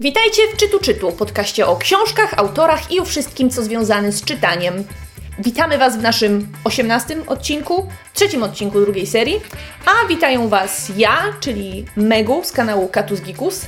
[0.00, 4.84] Witajcie w Czytu Czytu, podcaście o książkach, autorach i o wszystkim, co związane z czytaniem.
[5.38, 9.40] Witamy Was w naszym osiemnastym odcinku, trzecim odcinku drugiej serii,
[9.86, 13.66] a witają Was ja, czyli Megu z kanału Katus Gikus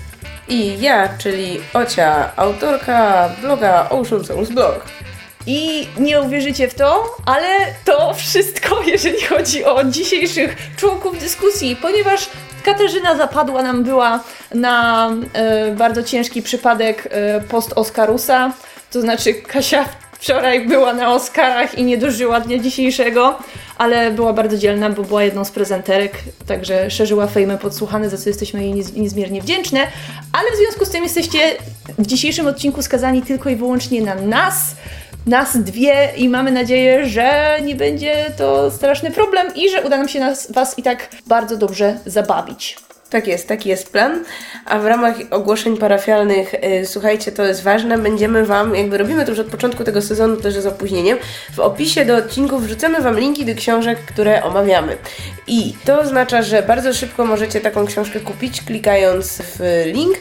[0.48, 4.84] i ja, czyli Ocia, autorka bloga Ocean Souls Blog.
[5.46, 7.48] I nie uwierzycie w to, ale
[7.84, 12.30] to wszystko, jeżeli chodzi o dzisiejszych członków dyskusji, ponieważ
[12.64, 14.20] Katarzyna zapadła nam była
[14.54, 18.52] na e, bardzo ciężki przypadek e, post-Oscarusa,
[18.92, 23.38] to znaczy Kasia wczoraj była na Oscarach i nie dożyła dnia dzisiejszego,
[23.78, 26.12] ale była bardzo dzielna, bo była jedną z prezenterek,
[26.46, 29.80] także szerzyła fejmę podsłuchane, za co jesteśmy jej niezmiernie wdzięczne,
[30.32, 31.38] ale w związku z tym jesteście
[31.98, 34.74] w dzisiejszym odcinku skazani tylko i wyłącznie na nas,
[35.26, 40.08] nas dwie i mamy nadzieję, że nie będzie to straszny problem i że uda nam
[40.08, 42.76] się nas, Was i tak bardzo dobrze zabawić.
[43.10, 44.24] Tak jest, taki jest plan.
[44.66, 49.30] A w ramach ogłoszeń parafialnych, yy, słuchajcie, to jest ważne, będziemy Wam, jakby robimy to
[49.30, 51.18] już od początku tego sezonu, też z opóźnieniem,
[51.54, 54.96] w opisie do odcinków wrzucamy Wam linki do książek, które omawiamy.
[55.46, 60.18] I to oznacza, że bardzo szybko możecie taką książkę kupić, klikając w link.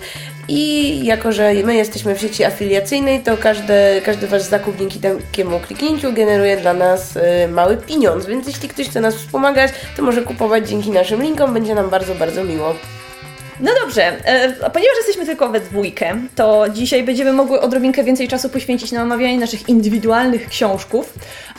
[0.49, 3.73] I jako, że my jesteśmy w sieci afiliacyjnej, to każdy,
[4.05, 8.25] każdy Wasz zakup dzięki takiemu kliknięciu generuje dla nas y, mały pieniądz.
[8.25, 12.15] Więc jeśli ktoś chce nas wspomagać, to może kupować dzięki naszym linkom, będzie nam bardzo,
[12.15, 12.75] bardzo miło.
[13.59, 18.49] No dobrze, e, ponieważ jesteśmy tylko we dwójkę, to dzisiaj będziemy mogły odrobinkę więcej czasu
[18.49, 21.13] poświęcić na omawianie naszych indywidualnych książków,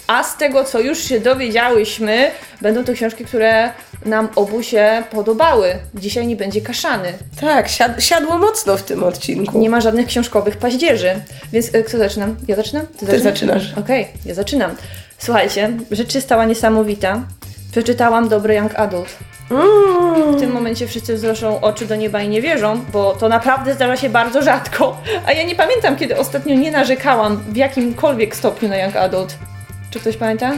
[0.06, 3.72] a z tego, co już się dowiedziałyśmy, będą to książki, które
[4.06, 5.74] nam obu się podobały.
[5.94, 7.12] Dzisiaj nie będzie kaszany.
[7.40, 9.58] Tak, siad siadło mocno w tym odcinku.
[9.58, 11.20] Nie ma żadnych książkowych paździerzy.
[11.52, 12.28] Więc e, kto zaczyna?
[12.48, 12.86] Ja zaczynam?
[12.86, 13.72] Ty, Ty zaczynasz.
[13.72, 14.76] Okej, okay, ja zaczynam.
[15.18, 17.22] Słuchajcie, rzecz się stała niesamowita.
[17.70, 19.08] Przeczytałam Dobry Young Adult.
[19.50, 20.36] Mm.
[20.36, 23.96] W tym momencie wszyscy wzroszą oczy do nieba i nie wierzą, bo to naprawdę zdarza
[23.96, 25.02] się bardzo rzadko.
[25.26, 29.34] A ja nie pamiętam, kiedy ostatnio nie narzekałam w jakimkolwiek stopniu na Young Adult.
[29.90, 30.52] Czy ktoś pamięta?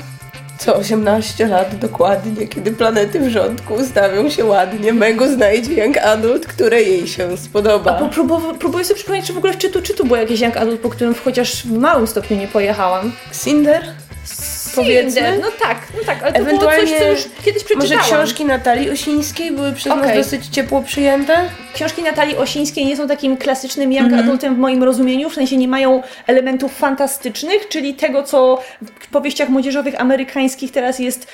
[0.59, 6.47] Co 18 lat dokładnie, kiedy planety w rządku ustawią się ładnie, Mego znajdzie Young Adult,
[6.47, 7.99] które jej się spodoba.
[7.99, 10.81] A próbuję, próbuję sobie przypomnieć, czy w ogóle w czytu czytu było jakieś Young Adult,
[10.81, 13.13] po którym chociaż w małym stopniu nie pojechałam.
[13.45, 13.83] Cinder?
[14.75, 15.39] Powiedzmy.
[15.43, 17.99] No tak, no tak, ale to Ewentualnie było coś, co już kiedyś przeczytałam.
[17.99, 20.07] Może książki Natalii Osińskiej były przez okay.
[20.07, 21.49] nas dosyć ciepło przyjęte?
[21.75, 24.23] Książki Natalii Osińskiej nie są takim klasycznym young mm -hmm.
[24.23, 28.63] adultem w moim rozumieniu, w sensie nie mają elementów fantastycznych, czyli tego, co
[29.01, 31.27] w powieściach młodzieżowych amerykańskich teraz jest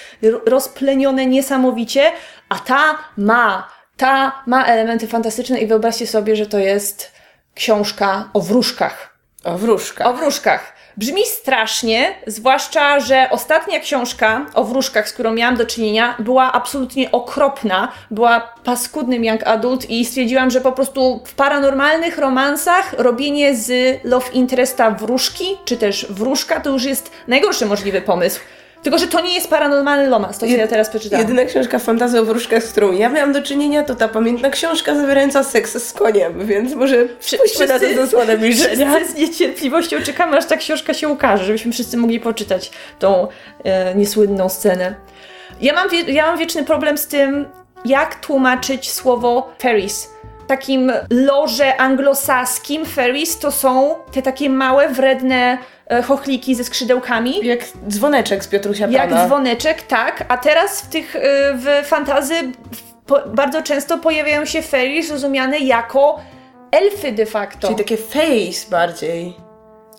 [0.47, 2.13] rozplenione niesamowicie,
[2.49, 7.13] a ta ma, ta ma elementy fantastyczne i wyobraźcie sobie, że to jest
[7.55, 9.19] książka o wróżkach.
[9.45, 10.07] O wróżkach.
[10.07, 10.78] O wróżkach.
[10.99, 17.13] Brzmi strasznie, zwłaszcza, że ostatnia książka o wróżkach, z którą miałam do czynienia, była absolutnie
[17.13, 23.99] okropna, była paskudnym young adult i stwierdziłam, że po prostu w paranormalnych romansach robienie z
[24.05, 28.41] love interesta wróżki, czy też wróżka, to już jest najgorszy możliwy pomysł.
[28.83, 31.23] Tylko, że to nie jest paranormalny romans, to co ja teraz przeczytałam.
[31.23, 34.95] Jedyna książka fantazji o wróżkach, z którą ja miałam do czynienia, to ta pamiętna książka
[34.95, 37.05] zawierająca seks z koniem, więc może
[37.39, 38.95] pójdźmy na tę zasłonę milczenia.
[38.95, 43.29] Wszyscy z niecierpliwością czekamy, aż ta książka się ukaże, żebyśmy wszyscy mogli poczytać tą
[43.65, 44.95] e, niesłynną scenę.
[45.61, 47.47] Ja mam, wie, ja mam wieczny problem z tym,
[47.85, 50.11] jak tłumaczyć słowo fairies
[50.49, 57.47] takim loże anglosaskim fairies to są te takie małe, wredne E, chochliki ze skrzydełkami.
[57.47, 58.99] Jak dzwoneczek z Piotrusia Pana.
[58.99, 60.25] Jak dzwoneczek, tak.
[60.29, 61.21] A teraz w tych, e,
[61.55, 62.35] w fantazy
[63.27, 66.21] bardzo często pojawiają się fairies rozumiane jako
[66.71, 67.69] elfy de facto.
[67.69, 69.48] Czyli takie face bardziej.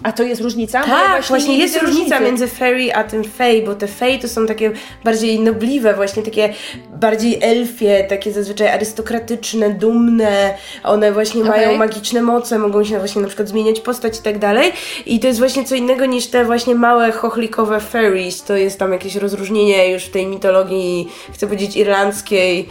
[0.03, 0.83] A to jest różnica?
[0.83, 2.23] Tak, właśnie, właśnie jest różnica różnicy.
[2.23, 4.71] między fairy a tym fey, bo te fey to są takie
[5.03, 6.53] bardziej nobliwe, właśnie takie
[6.89, 10.57] bardziej elfie, takie zazwyczaj arystokratyczne, dumne.
[10.83, 11.57] One właśnie okay.
[11.57, 14.71] mają magiczne moce, mogą się właśnie na przykład zmieniać postać i tak dalej.
[15.05, 18.43] I to jest właśnie co innego niż te właśnie małe, chochlikowe fairies.
[18.43, 22.69] To jest tam jakieś rozróżnienie już w tej mitologii, chcę powiedzieć, irlandzkiej.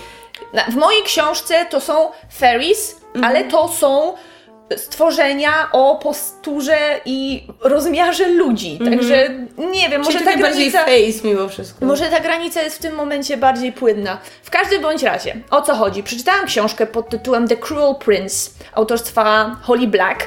[0.71, 4.15] W mojej książce to są fairies, mm ale to są
[4.77, 8.79] stworzenia o posturze i rozmiarze ludzi.
[8.81, 8.97] Mm -hmm.
[8.97, 9.29] Także
[9.59, 10.85] nie wiem, może ta granica.
[10.85, 11.87] face mimo wszystko.
[11.87, 14.19] Może ta granica jest w tym momencie bardziej płynna.
[14.43, 16.03] W każdym bądź razie, o co chodzi?
[16.03, 20.27] Przeczytałam książkę pod tytułem The Cruel Prince autorstwa Holly Black.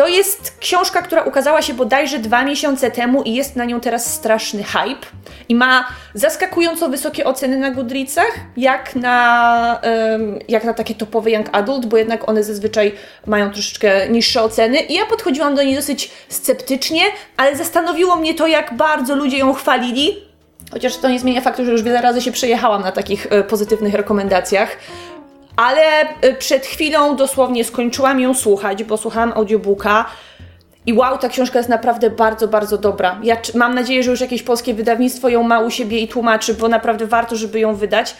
[0.00, 4.14] To jest książka, która ukazała się bodajże dwa miesiące temu i jest na nią teraz
[4.14, 5.06] straszny hype.
[5.48, 9.80] I ma zaskakująco wysokie oceny na Goodreadsach, jak na,
[10.12, 12.92] um, jak na takie topowe young adult, bo jednak one zazwyczaj
[13.26, 14.78] mają troszeczkę niższe oceny.
[14.78, 17.02] I ja podchodziłam do niej dosyć sceptycznie,
[17.36, 20.16] ale zastanowiło mnie to, jak bardzo ludzie ją chwalili.
[20.72, 23.94] Chociaż to nie zmienia faktu, że już wiele razy się przejechałam na takich e, pozytywnych
[23.94, 24.76] rekomendacjach
[25.60, 30.06] ale y, przed chwilą dosłownie skończyłam ją słuchać, bo słuchałam audiobooka.
[30.86, 33.18] I wow, ta książka jest naprawdę bardzo, bardzo dobra.
[33.22, 36.68] Ja mam nadzieję, że już jakieś polskie wydawnictwo ją ma u siebie i tłumaczy, bo
[36.68, 38.14] naprawdę warto, żeby ją wydać.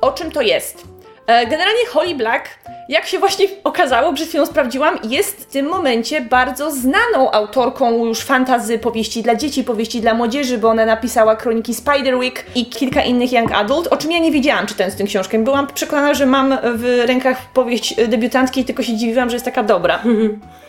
[0.00, 0.95] O czym to jest?
[1.26, 2.48] E, generalnie Holly Black,
[2.88, 8.20] jak się właśnie okazało, przed chwilą sprawdziłam, jest w tym momencie bardzo znaną autorką już
[8.20, 13.32] fantazy, powieści dla dzieci, powieści dla młodzieży, bo ona napisała kroniki Spiderwick i kilka innych
[13.32, 15.38] young adult, o czym ja nie wiedziałam czytając tę książkę.
[15.38, 20.02] Byłam przekonana, że mam w rękach powieść debiutanckiej, tylko się dziwiłam, że jest taka dobra.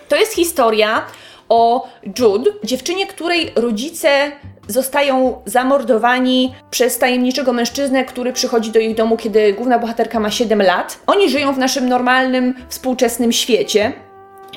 [0.09, 1.05] To jest historia
[1.49, 1.87] o
[2.19, 4.31] Jude, dziewczynie, której rodzice
[4.67, 10.61] zostają zamordowani przez tajemniczego mężczyznę, który przychodzi do ich domu, kiedy główna bohaterka ma 7
[10.61, 10.99] lat.
[11.07, 13.93] Oni żyją w naszym normalnym, współczesnym świecie.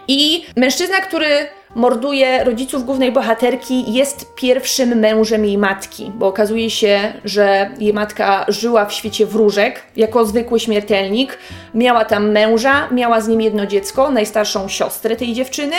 [0.08, 1.26] I mężczyzna, który
[1.74, 8.44] morduje rodziców głównej bohaterki, jest pierwszym mężem jej matki, bo okazuje się, że jej matka
[8.48, 11.38] żyła w świecie wróżek jako zwykły śmiertelnik.
[11.74, 15.76] Miała tam męża, miała z nim jedno dziecko, najstarszą siostrę tej dziewczyny,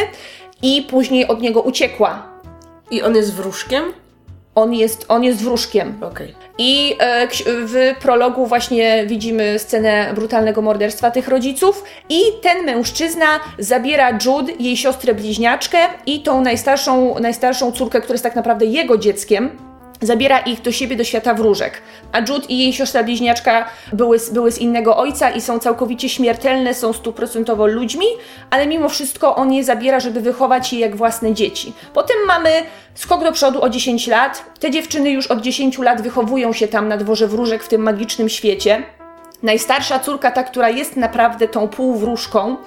[0.62, 2.28] i później od niego uciekła.
[2.92, 3.84] I on jest wróżkiem?
[4.56, 5.98] On jest, on jest wróżkiem.
[6.02, 6.34] Okay.
[6.58, 11.84] I e, w prologu właśnie widzimy scenę brutalnego morderstwa tych rodziców.
[12.10, 13.26] I ten mężczyzna
[13.60, 18.98] zabiera Jude, jej siostrę bliźniaczkę i tą najstarszą, najstarszą córkę, która jest tak naprawdę jego
[18.98, 19.71] dzieckiem
[20.02, 21.82] zabiera ich do siebie, do świata wróżek.
[22.12, 26.74] A Jude i jej siostra bliźniaczka były, były z innego ojca i są całkowicie śmiertelne,
[26.74, 28.06] są stuprocentowo ludźmi,
[28.50, 31.74] ale mimo wszystko on je zabiera, żeby wychować je jak własne dzieci.
[31.94, 32.50] Potem mamy
[32.96, 34.46] skok do przodu o 10 lat.
[34.60, 38.30] Te dziewczyny już od 10 lat wychowują się tam na dworze wróżek w tym magicznym
[38.30, 38.84] świecie.
[39.44, 42.58] Najstarsza córka, ta, która jest naprawdę tą półwróżką,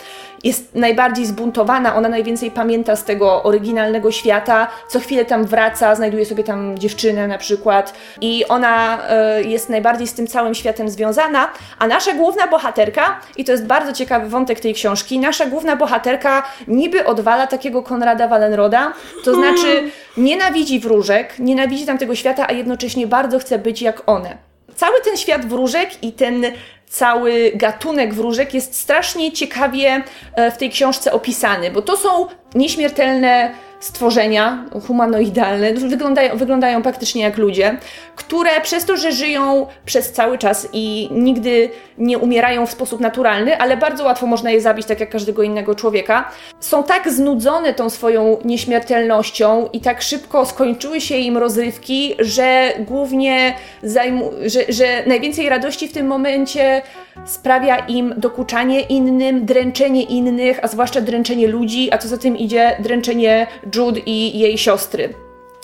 [0.44, 6.26] jest najbardziej zbuntowana, ona najwięcej pamięta z tego oryginalnego świata, co chwilę tam wraca, znajduje
[6.26, 7.94] sobie tam dziewczynę na przykład.
[8.20, 8.98] I ona
[9.40, 11.48] y, jest najbardziej z tym całym światem związana,
[11.78, 16.42] a nasza główna bohaterka, i to jest bardzo ciekawy wątek tej książki, nasza główna bohaterka
[16.68, 18.92] niby odwala takiego Konrada Wallenroda,
[19.24, 25.00] to znaczy nienawidzi wróżek, nienawidzi tamtego świata, a jednocześnie bardzo chce być jak one cały
[25.00, 26.44] ten świat wróżek i ten
[26.86, 30.02] cały gatunek wróżek jest strasznie ciekawie
[30.34, 33.54] e, w tej książce opisany, bo to są nieśmiertelne
[33.84, 37.78] stworzenia humanoidalne, wyglądają, wyglądają praktycznie jak ludzie,
[38.16, 43.58] które przez to, że żyją przez cały czas i nigdy nie umierają w sposób naturalny,
[43.58, 47.90] ale bardzo łatwo można je zabić, tak jak każdego innego człowieka, są tak znudzone tą
[47.90, 53.54] swoją nieśmiertelnością i tak szybko skończyły się im rozrywki, że głównie
[53.84, 56.82] zajmu- że, że najwięcej radości w tym momencie
[57.24, 62.76] sprawia im dokuczanie innym, dręczenie innych, a zwłaszcza dręczenie ludzi, a co za tym idzie
[62.80, 65.14] dręczenie Jude i jej siostry.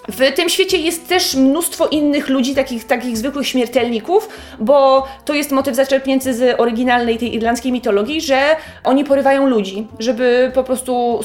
[0.08, 4.29] W tym świecie jest też mnóstwo innych ludzi, takich, takich zwykłych śmiertelników,
[4.61, 8.41] bo to jest motyw zaczerpnięty z oryginalnej tej irlandzkiej mitologii, że
[8.85, 11.20] oni porywają ludzi, żeby po prostu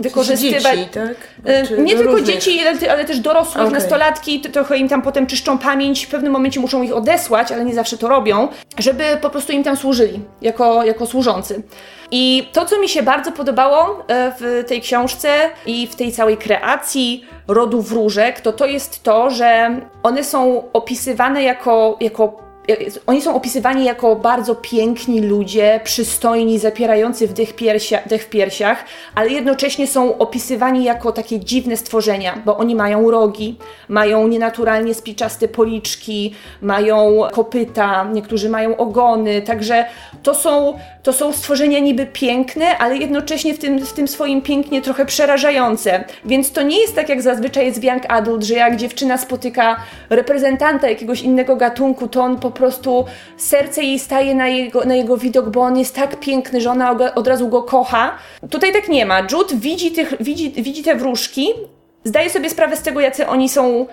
[0.00, 0.78] wykorzystywać.
[0.78, 1.16] Dzieci, tak?
[1.68, 2.34] Czy nie tylko różnych...
[2.34, 3.78] dzieci, ale, ale, też dorosłych, okay.
[3.78, 7.74] nastolatki, trochę im tam potem czyszczą pamięć, w pewnym momencie muszą ich odesłać, ale nie
[7.74, 8.48] zawsze to robią,
[8.78, 11.62] żeby po prostu im tam służyli, jako, jako służący.
[12.10, 15.28] I to, co mi się bardzo podobało e, w tej książce
[15.66, 21.42] i w tej całej kreacji rodu wróżek, to to jest to, że one są opisywane
[21.42, 22.49] jako, jako
[23.06, 28.84] oni są opisywani jako bardzo piękni ludzie, przystojni, zapierający wdech, piersia, wdech w piersiach,
[29.14, 33.56] ale jednocześnie są opisywani jako takie dziwne stworzenia, bo oni mają rogi,
[33.88, 39.84] mają nienaturalnie spiczaste policzki, mają kopyta, niektórzy mają ogony, także
[40.22, 44.82] to są, to są stworzenia niby piękne, ale jednocześnie w tym, w tym swoim pięknie
[44.82, 46.04] trochę przerażające.
[46.24, 49.76] Więc to nie jest tak jak zazwyczaj jest w Young Adult, że jak dziewczyna spotyka
[50.10, 53.04] reprezentanta jakiegoś innego gatunku, to on po prostu
[53.36, 57.14] serce jej staje na jego, na jego widok, bo on jest tak piękny, że ona
[57.14, 58.18] od razu go kocha.
[58.50, 59.20] Tutaj tak nie ma.
[59.20, 61.48] Jude widzi, tych, widzi, widzi te wróżki,
[62.04, 63.86] zdaje sobie sprawę z tego, jacy oni są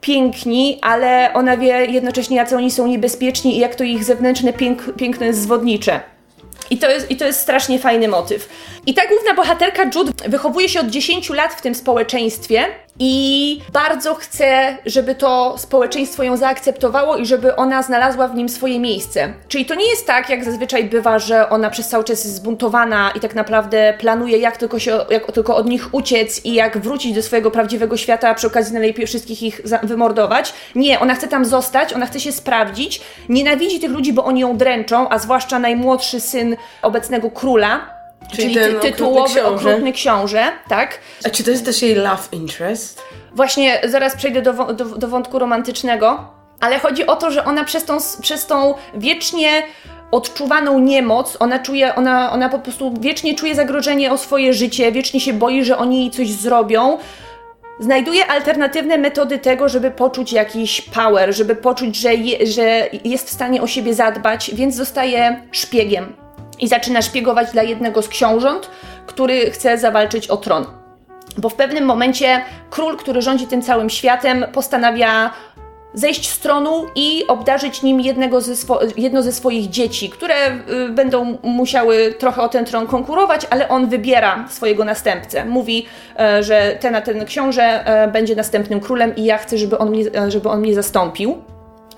[0.00, 4.96] piękni, ale ona wie jednocześnie, jacy oni są niebezpieczni i jak to ich zewnętrzne pięk,
[4.96, 6.13] piękno jest zwodnicze.
[6.74, 8.48] I to, jest, I to jest strasznie fajny motyw.
[8.86, 12.66] I ta główna bohaterka Jude wychowuje się od 10 lat w tym społeczeństwie
[12.98, 18.80] i bardzo chce, żeby to społeczeństwo ją zaakceptowało i żeby ona znalazła w nim swoje
[18.80, 19.32] miejsce.
[19.48, 23.12] Czyli to nie jest tak, jak zazwyczaj bywa, że ona przez cały czas jest zbuntowana
[23.16, 27.14] i tak naprawdę planuje, jak tylko, się, jak tylko od nich uciec i jak wrócić
[27.14, 30.54] do swojego prawdziwego świata, a przy okazji najlepiej wszystkich ich wymordować.
[30.74, 34.56] Nie, ona chce tam zostać, ona chce się sprawdzić, nienawidzi tych ludzi, bo oni ją
[34.56, 37.93] dręczą, a zwłaszcza najmłodszy syn obecnego króla,
[38.32, 39.68] Czyli, Czyli ty, tytułowy okrutny książę.
[39.70, 40.98] okrutny książę, tak?
[41.26, 43.02] A czy to jest też jej love interest?
[43.34, 46.28] Właśnie zaraz przejdę do, do, do wątku romantycznego,
[46.60, 49.62] ale chodzi o to, że ona przez tą, przez tą wiecznie
[50.10, 55.20] odczuwaną niemoc, ona czuje, ona, ona po prostu wiecznie czuje zagrożenie o swoje życie, wiecznie
[55.20, 56.98] się boi, że oni jej coś zrobią.
[57.80, 63.32] Znajduje alternatywne metody tego, żeby poczuć jakiś power, żeby poczuć, że, je, że jest w
[63.32, 66.23] stanie o siebie zadbać, więc zostaje szpiegiem
[66.64, 68.70] i zaczyna szpiegować dla jednego z książąt,
[69.06, 70.66] który chce zawalczyć o tron.
[71.38, 72.40] Bo w pewnym momencie
[72.70, 75.30] król, który rządzi tym całym światem, postanawia
[75.94, 78.54] zejść z tronu i obdarzyć nim jednego ze
[78.96, 83.88] jedno ze swoich dzieci, które y, będą musiały trochę o ten tron konkurować, ale on
[83.88, 85.44] wybiera swojego następcę.
[85.44, 85.86] Mówi,
[86.38, 89.90] y, że ten a ten książę y, będzie następnym królem i ja chcę, żeby on
[89.90, 91.42] mnie, e, żeby on mnie zastąpił.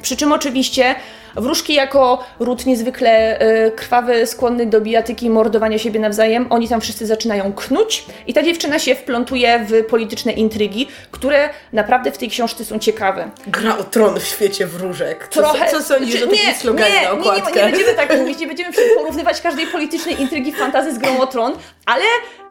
[0.02, 0.94] Przy czym oczywiście
[1.36, 7.06] wróżki jako ród niezwykle y, krwawy, skłonny do bijatyki mordowania siebie nawzajem, oni tam wszyscy
[7.06, 12.64] zaczynają knuć i ta dziewczyna się wplątuje w polityczne intrygi, które naprawdę w tej książce
[12.64, 13.30] są ciekawe.
[13.46, 15.28] Gra o tron w świecie wróżek.
[15.30, 17.50] Co, Trochę, co sądzisz o takim sloganie nie, na okładkę?
[17.50, 20.98] Nie, nie, nie, będziemy tak mówić, nie będziemy porównywać każdej politycznej intrygi w fantazy z
[20.98, 21.52] grą o tron,
[21.86, 22.04] ale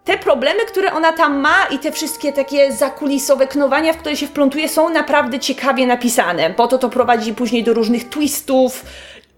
[0.05, 4.27] te problemy, które ona tam ma i te wszystkie takie zakulisowe knowania, w które się
[4.27, 8.85] wplątuje, są naprawdę ciekawie napisane, bo to to prowadzi później do różnych twistów,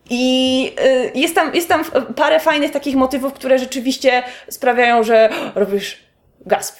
[0.09, 1.83] i y, jest, tam, jest tam
[2.15, 5.97] parę fajnych takich motywów, które rzeczywiście sprawiają, że robisz
[6.45, 6.79] gasp.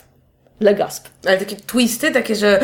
[0.59, 1.07] Le gasp.
[1.27, 2.59] Ale takie twisty, takie, że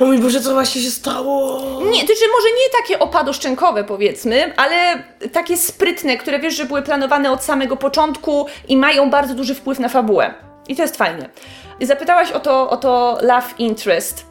[0.00, 1.60] o mój Boże, co właśnie się stało?
[1.84, 5.02] Nie, to znaczy może nie takie opadoszczękowe powiedzmy, ale
[5.32, 9.78] takie sprytne, które wiesz, że były planowane od samego początku i mają bardzo duży wpływ
[9.78, 10.45] na fabułę.
[10.68, 11.28] I to jest fajne.
[11.80, 14.26] Zapytałaś o to, o to love interest.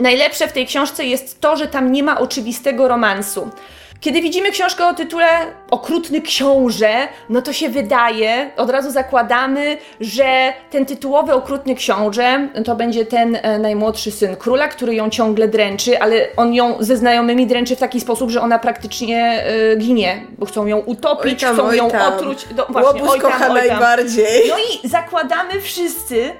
[0.00, 3.50] Najlepsze w tej książce jest to, że tam nie ma oczywistego romansu.
[4.00, 5.26] Kiedy widzimy książkę o tytule
[5.70, 12.76] Okrutny książę, no to się wydaje, od razu zakładamy, że ten tytułowy Okrutny książę to
[12.76, 17.46] będzie ten e, najmłodszy syn króla, który ją ciągle dręczy, ale on ją ze znajomymi
[17.46, 21.72] dręczy w taki sposób, że ona praktycznie e, ginie, bo chcą ją utopić, tam, chcą
[21.72, 22.44] ją otruć.
[22.54, 24.48] Do, właśnie, Łobuz kocha najbardziej.
[24.48, 26.32] No i zakładamy wszyscy,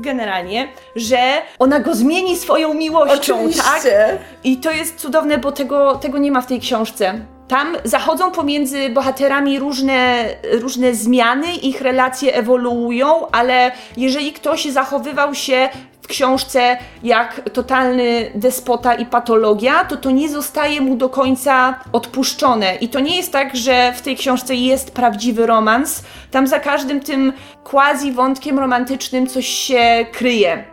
[0.00, 1.18] generalnie, że
[1.58, 3.62] ona go zmieni swoją miłością, Oczywiście.
[3.62, 4.18] tak?
[4.44, 7.20] I to jest cudowne, bo tego, tego nie ma w tej książce.
[7.48, 15.68] Tam zachodzą pomiędzy bohaterami różne, różne zmiany, ich relacje ewoluują, ale jeżeli ktoś zachowywał się
[16.06, 22.76] w książce jak totalny despota i patologia, to to nie zostaje mu do końca odpuszczone.
[22.76, 26.02] I to nie jest tak, że w tej książce jest prawdziwy romans.
[26.30, 27.32] Tam za każdym tym
[27.64, 30.64] quasi wątkiem romantycznym coś się kryje.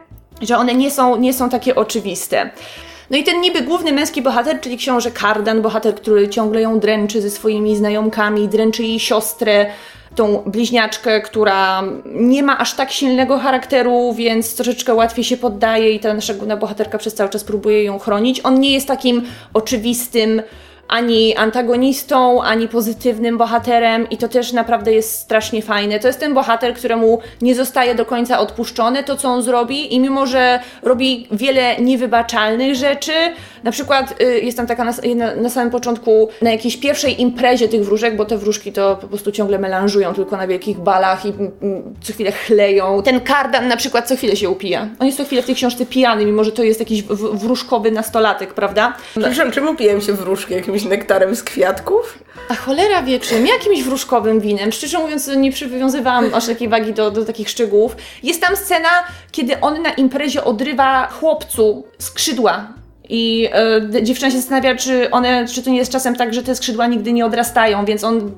[0.41, 2.49] Że one nie są, nie są takie oczywiste.
[3.09, 7.21] No i ten niby główny męski bohater, czyli książę Kardan, bohater, który ciągle ją dręczy
[7.21, 9.65] ze swoimi znajomkami, dręczy jej siostrę,
[10.15, 15.99] tą bliźniaczkę, która nie ma aż tak silnego charakteru, więc troszeczkę łatwiej się poddaje i
[15.99, 18.41] ta nasza główna bohaterka przez cały czas próbuje ją chronić.
[18.43, 20.41] On nie jest takim oczywistym
[20.93, 25.99] ani antagonistą, ani pozytywnym bohaterem i to też naprawdę jest strasznie fajne.
[25.99, 29.99] To jest ten bohater, któremu nie zostaje do końca odpuszczone to, co on zrobi i
[29.99, 33.13] mimo, że robi wiele niewybaczalnych rzeczy,
[33.63, 37.67] na przykład y, jest tam taka na, na, na, samym początku, na jakiejś pierwszej imprezie
[37.67, 41.29] tych wróżek, bo te wróżki to po prostu ciągle melanżują tylko na wielkich balach i
[41.29, 43.03] m, m, co chwilę chleją.
[43.03, 44.87] Ten kardan na przykład co chwilę się upija.
[44.99, 47.91] On jest co chwilę w tej książce pijany, mimo że to jest jakiś w, wróżkowy
[47.91, 48.93] nastolatek, prawda?
[49.11, 50.53] Przepraszam, czemu pijem się wróżki?
[50.53, 52.19] Jakimś nektarem z kwiatków?
[52.49, 54.71] A cholera wie czym, jakimś wróżkowym winem.
[54.71, 57.95] Szczerze mówiąc, nie przywiązywałam aż takiej wagi do, do takich szczegółów.
[58.23, 58.89] Jest tam scena,
[59.31, 62.67] kiedy on na imprezie odrywa chłopcu skrzydła
[63.09, 63.49] i
[63.93, 66.87] e, dziewczyna się zastanawia, czy one, czy to nie jest czasem tak, że te skrzydła
[66.87, 68.31] nigdy nie odrastają, więc on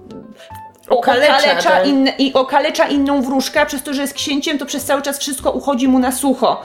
[0.90, 1.88] okalecza, okalecza tak.
[1.88, 5.52] in, i okalecza inną wróżkę, przez to, że jest księciem, to przez cały czas wszystko
[5.52, 6.62] uchodzi mu na sucho.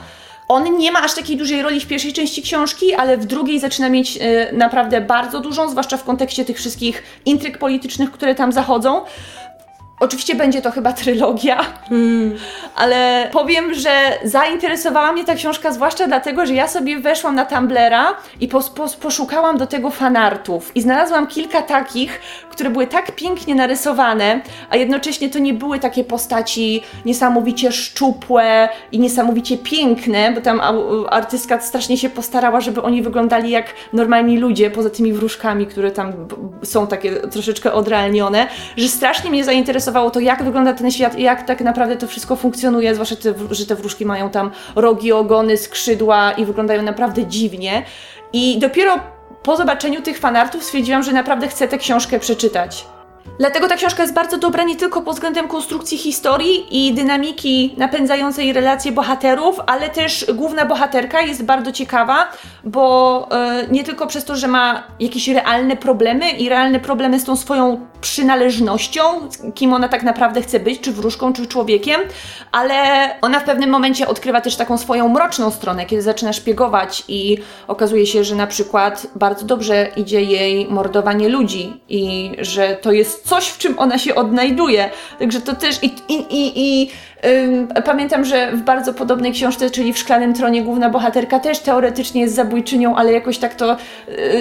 [0.47, 3.89] On nie ma aż takiej dużej roli w pierwszej części książki, ale w drugiej zaczyna
[3.89, 9.01] mieć y, naprawdę bardzo dużą, zwłaszcza w kontekście tych wszystkich intryg politycznych, które tam zachodzą.
[10.01, 12.35] Oczywiście będzie to chyba trylogia, hmm.
[12.75, 13.91] ale powiem, że
[14.23, 18.95] zainteresowała mnie ta książka, zwłaszcza dlatego, że ja sobie weszłam na Tumblera i pos, pos,
[18.95, 25.29] poszukałam do tego fanartów i znalazłam kilka takich, które były tak pięknie narysowane, a jednocześnie
[25.29, 30.61] to nie były takie postaci niesamowicie szczupłe i niesamowicie piękne, bo tam
[31.09, 36.13] artystka strasznie się postarała, żeby oni wyglądali jak normalni ludzie, poza tymi wróżkami, które tam
[36.63, 41.47] są takie troszeczkę odrealnione, że strasznie mnie zainteresowało to, jak wygląda ten świat i jak
[41.47, 46.31] tak naprawdę to wszystko funkcjonuje, zwłaszcza, te, że te wróżki mają tam rogi, ogony, skrzydła
[46.31, 47.83] i wyglądają naprawdę dziwnie.
[48.33, 48.99] I dopiero
[49.43, 52.85] po zobaczeniu tych fanartów stwierdziłam, że naprawdę chcę tę książkę przeczytać.
[53.39, 58.53] Dlatego ta książka jest bardzo dobra nie tylko pod względem konstrukcji historii i dynamiki napędzającej
[58.53, 62.27] relacje bohaterów, ale też główna bohaterka jest bardzo ciekawa,
[62.63, 67.23] bo e, nie tylko przez to, że ma jakieś realne problemy i realne problemy z
[67.23, 69.01] tą swoją przynależnością,
[69.55, 72.01] kim ona tak naprawdę chce być, czy wróżką, czy człowiekiem,
[72.51, 72.75] ale
[73.21, 78.05] ona w pewnym momencie odkrywa też taką swoją mroczną stronę, kiedy zaczyna szpiegować i okazuje
[78.05, 83.47] się, że na przykład bardzo dobrze idzie jej mordowanie ludzi i że to jest coś,
[83.47, 84.89] w czym ona się odnajduje.
[85.19, 86.91] Także to też i, i, i, i
[87.85, 92.35] Pamiętam, że w bardzo podobnej książce, czyli w Szklanym Tronie, główna bohaterka też teoretycznie jest
[92.35, 93.77] zabójczynią, ale jakoś tak to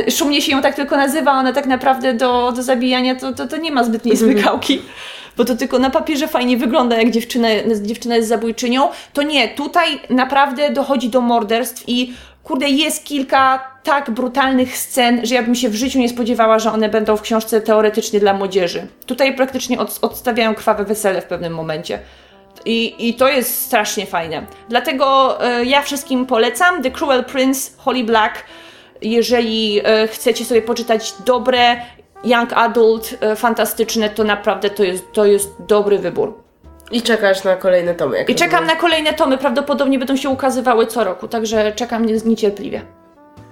[0.07, 3.47] y, szumnie się ją tak tylko nazywa, ona tak naprawdę do, do zabijania to, to,
[3.47, 4.33] to nie ma zbytniej mhm.
[4.33, 4.83] smykałki.
[5.37, 7.49] Bo to tylko na papierze fajnie wygląda, jak dziewczyna,
[7.83, 8.89] dziewczyna jest zabójczynią.
[9.13, 15.35] To nie, tutaj naprawdę dochodzi do morderstw i kurde, jest kilka tak brutalnych scen, że
[15.35, 18.87] ja bym się w życiu nie spodziewała, że one będą w książce teoretycznie dla młodzieży.
[19.07, 21.99] Tutaj praktycznie od, odstawiają krwawe wesele w pewnym momencie.
[22.65, 24.47] I, I to jest strasznie fajne.
[24.69, 28.45] Dlatego e, ja wszystkim polecam The Cruel Prince, Holly Black.
[29.03, 31.77] Jeżeli e, chcecie sobie poczytać dobre,
[32.25, 36.35] young adult, e, fantastyczne, to naprawdę to jest, to jest dobry wybór.
[36.91, 38.25] I czekasz na kolejne tomy.
[38.29, 39.39] I czekam na kolejne tomy.
[39.39, 42.83] Prawdopodobnie będą się ukazywały co roku, także czekam niecierpliwie.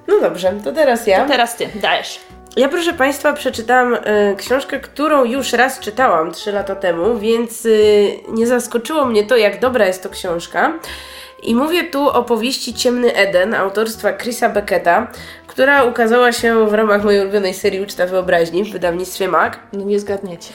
[0.09, 1.23] No dobrze, to teraz ja.
[1.23, 2.21] To teraz ty, dajesz.
[2.59, 3.99] Ja, proszę Państwa, przeczytałam y,
[4.37, 9.61] książkę, którą już raz czytałam 3 lata temu, więc y, nie zaskoczyło mnie to, jak
[9.61, 10.79] dobra jest to książka.
[11.43, 15.11] I mówię tu o powieści Ciemny Eden autorstwa Chrisa Becketa,
[15.47, 19.53] która ukazała się w ramach mojej ulubionej serii Uczta Wyobraźni w wydawnictwie MAC.
[19.73, 20.49] No nie zgadniecie.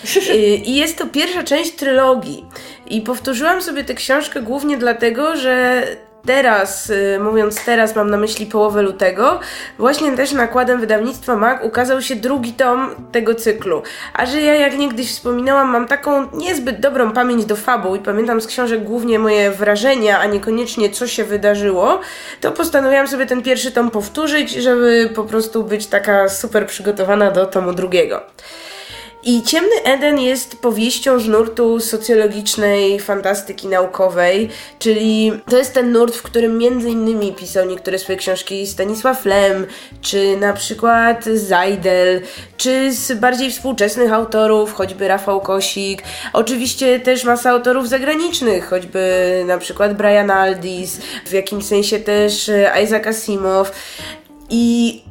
[0.66, 2.46] I jest to pierwsza część trylogii.
[2.86, 5.84] I powtórzyłam sobie tę książkę głównie dlatego, że
[6.26, 9.40] teraz, y, mówiąc teraz, mam na myśli połowę lutego,
[9.80, 13.82] właśnie też nakładem wydawnictwa MAG ukazał się drugi tom tego cyklu.
[14.14, 18.42] A że ja, jak niegdyś wspominałam, mam taką niezbyt dobrą pamięć do fabuł i pamiętam
[18.42, 22.00] z książek głównie moje wrażenia, a niekoniecznie co się wydarzyło,
[22.42, 27.46] to postanowiłam sobie ten pierwszy tom powtórzyć, żeby po prostu być taka super przygotowana do
[27.46, 28.22] tomu drugiego.
[29.26, 36.16] I Ciemny Eden jest powieścią z nurtu socjologicznej fantastyki naukowej, czyli to jest ten nurt,
[36.16, 39.68] w którym między innymi pisał niektóre swoje książki Stanisław Lem,
[40.02, 42.22] czy na przykład Zajdel,
[42.58, 46.04] czy z bardziej współczesnych autorów, choćby Rafał Kosik.
[46.34, 52.52] Oczywiście też masa autorów zagranicznych, choćby na przykład Brian Aldiss, w jakimś sensie też
[52.84, 53.72] Isaac Asimov.
[54.50, 55.02] I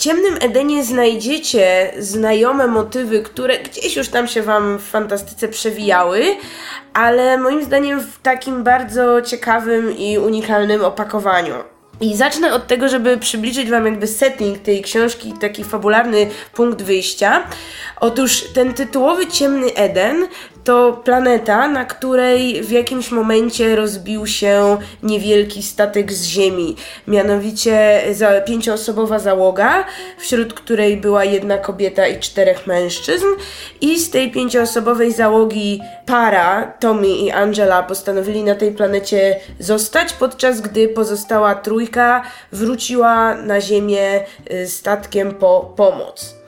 [0.00, 6.24] ciemnym Edenie znajdziecie znajome motywy, które gdzieś już tam się Wam w fantastyce przewijały,
[6.94, 11.54] ale moim zdaniem w takim bardzo ciekawym i unikalnym opakowaniu.
[12.00, 17.42] I zacznę od tego, żeby przybliżyć Wam jakby setting tej książki, taki fabularny punkt wyjścia.
[18.00, 20.28] Otóż ten tytułowy Ciemny Eden
[20.64, 26.76] to planeta, na której w jakimś momencie rozbił się niewielki statek z Ziemi.
[27.06, 29.84] Mianowicie za, pięcioosobowa załoga,
[30.18, 33.26] wśród której była jedna kobieta i czterech mężczyzn.
[33.80, 40.60] I z tej pięcioosobowej załogi para, Tommy i Angela, postanowili na tej planecie zostać, podczas
[40.60, 46.39] gdy pozostała trójka wróciła na Ziemię y, statkiem po pomoc.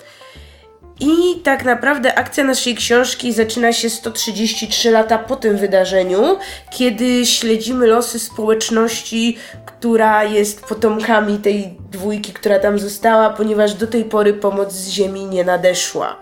[1.01, 6.39] I tak naprawdę akcja naszej książki zaczyna się 133 lata po tym wydarzeniu,
[6.71, 14.05] kiedy śledzimy losy społeczności, która jest potomkami tej dwójki, która tam została, ponieważ do tej
[14.05, 16.17] pory pomoc z Ziemi nie nadeszła.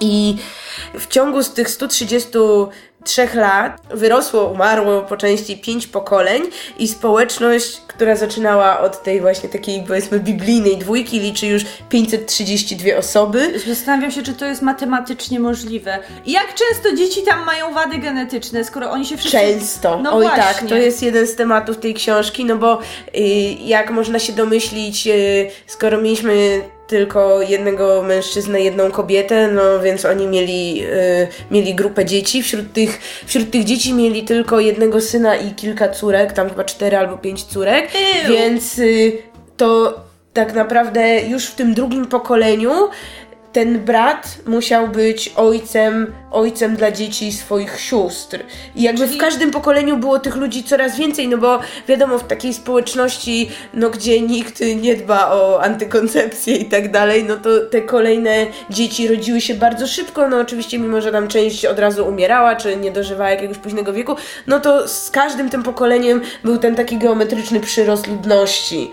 [0.00, 0.36] I
[0.94, 2.28] w ciągu z tych 130
[3.04, 6.42] trzech lat wyrosło, umarło po części pięć pokoleń
[6.78, 13.60] i społeczność, która zaczynała od tej właśnie takiej powiedzmy biblijnej dwójki liczy już 532 osoby.
[13.66, 15.98] Zastanawiam się, czy to jest matematycznie możliwe.
[16.26, 19.38] I jak często dzieci tam mają wady genetyczne, skoro oni się wszyscy...
[19.38, 19.98] Często.
[20.02, 20.60] No Oj tak, właśnie.
[20.60, 22.80] tak, to jest jeden z tematów tej książki, no bo
[23.16, 23.20] y,
[23.64, 30.26] jak można się domyślić, y, skoro mieliśmy tylko jednego mężczyznę, jedną kobietę, no więc oni
[30.26, 32.42] mieli, y, mieli grupę dzieci.
[32.42, 36.96] Wśród tych, wśród tych dzieci mieli tylko jednego syna i kilka córek, tam chyba cztery
[36.96, 38.28] albo pięć córek, Ew.
[38.28, 39.18] więc y,
[39.56, 40.00] to
[40.32, 42.72] tak naprawdę już w tym drugim pokoleniu
[43.52, 48.38] ten brat musiał być ojcem, ojcem dla dzieci swoich sióstr.
[48.76, 49.18] I jakby Czyli...
[49.18, 53.90] w każdym pokoleniu było tych ludzi coraz więcej, no bo wiadomo, w takiej społeczności, no
[53.90, 59.40] gdzie nikt nie dba o antykoncepcję i tak dalej, no to te kolejne dzieci rodziły
[59.40, 63.30] się bardzo szybko, no oczywiście mimo, że tam część od razu umierała, czy nie dożywała
[63.30, 68.90] jakiegoś późnego wieku, no to z każdym tym pokoleniem był ten taki geometryczny przyrost ludności.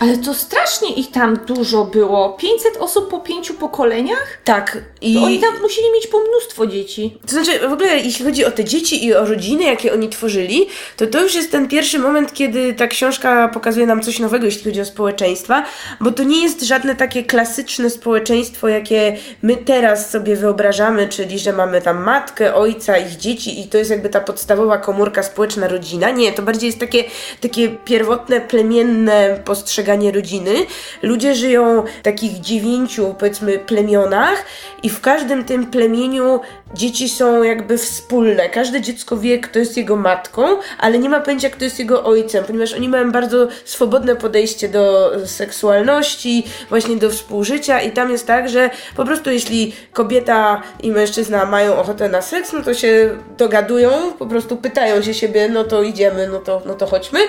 [0.00, 2.36] Ale to strasznie ich tam dużo było.
[2.40, 4.38] 500 osób po pięciu pokoleniach?
[4.44, 4.78] Tak.
[5.00, 5.14] I...
[5.14, 7.18] To oni tam musieli mieć po mnóstwo dzieci.
[7.26, 10.66] To znaczy, w ogóle jeśli chodzi o te dzieci i o rodziny, jakie oni tworzyli,
[10.96, 14.64] to to już jest ten pierwszy moment, kiedy ta książka pokazuje nam coś nowego, jeśli
[14.64, 15.64] chodzi o społeczeństwa,
[16.00, 21.52] bo to nie jest żadne takie klasyczne społeczeństwo, jakie my teraz sobie wyobrażamy, czyli że
[21.52, 26.10] mamy tam matkę, ojca, ich dzieci i to jest jakby ta podstawowa komórka społeczna, rodzina.
[26.10, 27.04] Nie, to bardziej jest takie,
[27.40, 30.54] takie pierwotne, plemienne postrzeganie rodziny.
[31.02, 34.44] Ludzie żyją w takich dziewięciu, powiedzmy, plemionach
[34.82, 36.40] i w każdym tym plemieniu
[36.74, 38.48] dzieci są jakby wspólne.
[38.48, 40.42] Każde dziecko wie, kto jest jego matką,
[40.78, 45.12] ale nie ma pojęcia, kto jest jego ojcem, ponieważ oni mają bardzo swobodne podejście do
[45.26, 51.46] seksualności, właśnie do współżycia i tam jest tak, że po prostu jeśli kobieta i mężczyzna
[51.46, 55.82] mają ochotę na seks, no to się dogadują, po prostu pytają się siebie, no to
[55.82, 57.20] idziemy, no to, no to chodźmy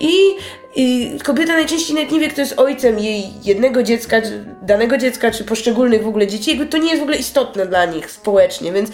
[0.00, 0.10] i
[0.76, 4.16] i kobieta najczęściej nawet nie wie, kto jest ojcem jej jednego dziecka,
[4.62, 6.50] danego dziecka, czy poszczególnych w ogóle dzieci.
[6.50, 8.90] Jakby to nie jest w ogóle istotne dla nich społecznie, więc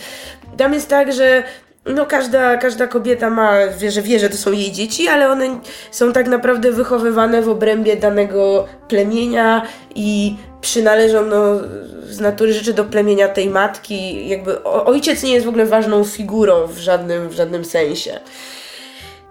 [0.57, 1.43] tam jest tak, że
[1.87, 5.61] no każda, każda kobieta ma, wie, że wie, że to są jej dzieci, ale one
[5.91, 11.61] są tak naprawdę wychowywane w obrębie danego plemienia i przynależą no,
[12.05, 14.29] z natury rzeczy do plemienia tej matki.
[14.29, 18.21] Jakby ojciec nie jest w ogóle ważną figurą w żadnym, w żadnym sensie.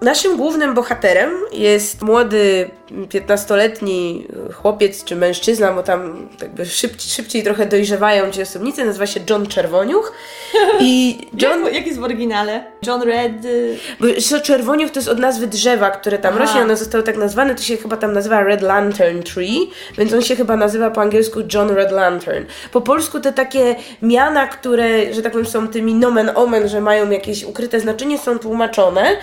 [0.01, 7.65] Naszym głównym bohaterem jest młody 15-letni chłopiec czy mężczyzna, bo tam jakby szybciej, szybciej trochę
[7.65, 10.13] dojrzewają ci osobnicy, nazywa się John Czerwoniuch.
[10.79, 11.65] I John...
[11.65, 12.63] Jak, jak jest w oryginale?
[12.87, 13.45] John Red...
[13.45, 16.45] Y- bo Czerwoniuch to jest od nazwy drzewa, które tam Aha.
[16.45, 20.21] rośnie, ono zostało tak nazwane, to się chyba tam nazywa Red Lantern Tree, więc on
[20.21, 22.45] się chyba nazywa po angielsku John Red Lantern.
[22.71, 27.09] Po polsku te takie miana, które, że tak powiem, są tymi nomen omen, że mają
[27.09, 29.17] jakieś ukryte znaczenie, są tłumaczone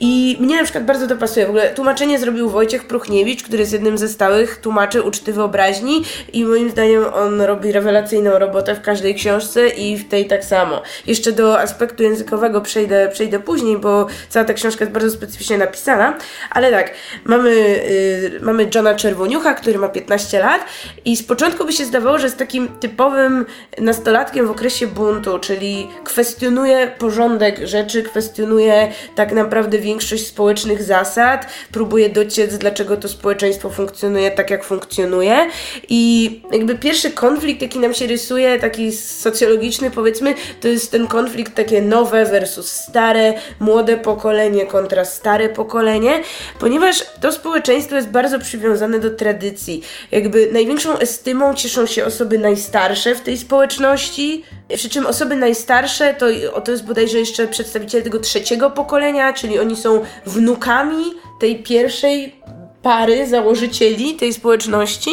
[0.00, 1.46] i mnie na przykład bardzo to pasuje.
[1.46, 6.04] W ogóle tłumaczenie zrobił Wojciech Pruch Michniewicz, który jest jednym ze stałych tłumaczy uczty wyobraźni
[6.32, 10.82] i moim zdaniem on robi rewelacyjną robotę w każdej książce i w tej tak samo.
[11.06, 16.18] Jeszcze do aspektu językowego przejdę, przejdę później, bo cała ta książka jest bardzo specyficznie napisana,
[16.50, 16.90] ale tak,
[17.24, 20.64] mamy, yy, mamy Johna Czerwoniucha, który ma 15 lat
[21.04, 23.46] i z początku by się zdawało, że jest takim typowym
[23.78, 32.08] nastolatkiem w okresie buntu, czyli kwestionuje porządek rzeczy, kwestionuje tak naprawdę większość społecznych zasad, próbuje
[32.08, 35.48] dociec, dlaczego to społeczeństwo funkcjonuje tak, jak funkcjonuje.
[35.88, 41.54] I jakby pierwszy konflikt, jaki nam się rysuje, taki socjologiczny powiedzmy, to jest ten konflikt
[41.54, 46.20] takie nowe versus stare, młode pokolenie kontra stare pokolenie,
[46.60, 49.82] ponieważ to społeczeństwo jest bardzo przywiązane do tradycji.
[50.10, 54.44] Jakby największą estymą cieszą się osoby najstarsze w tej społeczności,
[54.76, 56.26] przy czym osoby najstarsze to,
[56.64, 61.04] to jest bodajże jeszcze przedstawiciele tego trzeciego pokolenia, czyli oni są wnukami
[61.40, 62.42] tej pierwszej
[62.82, 65.10] pary założycieli tej społeczności,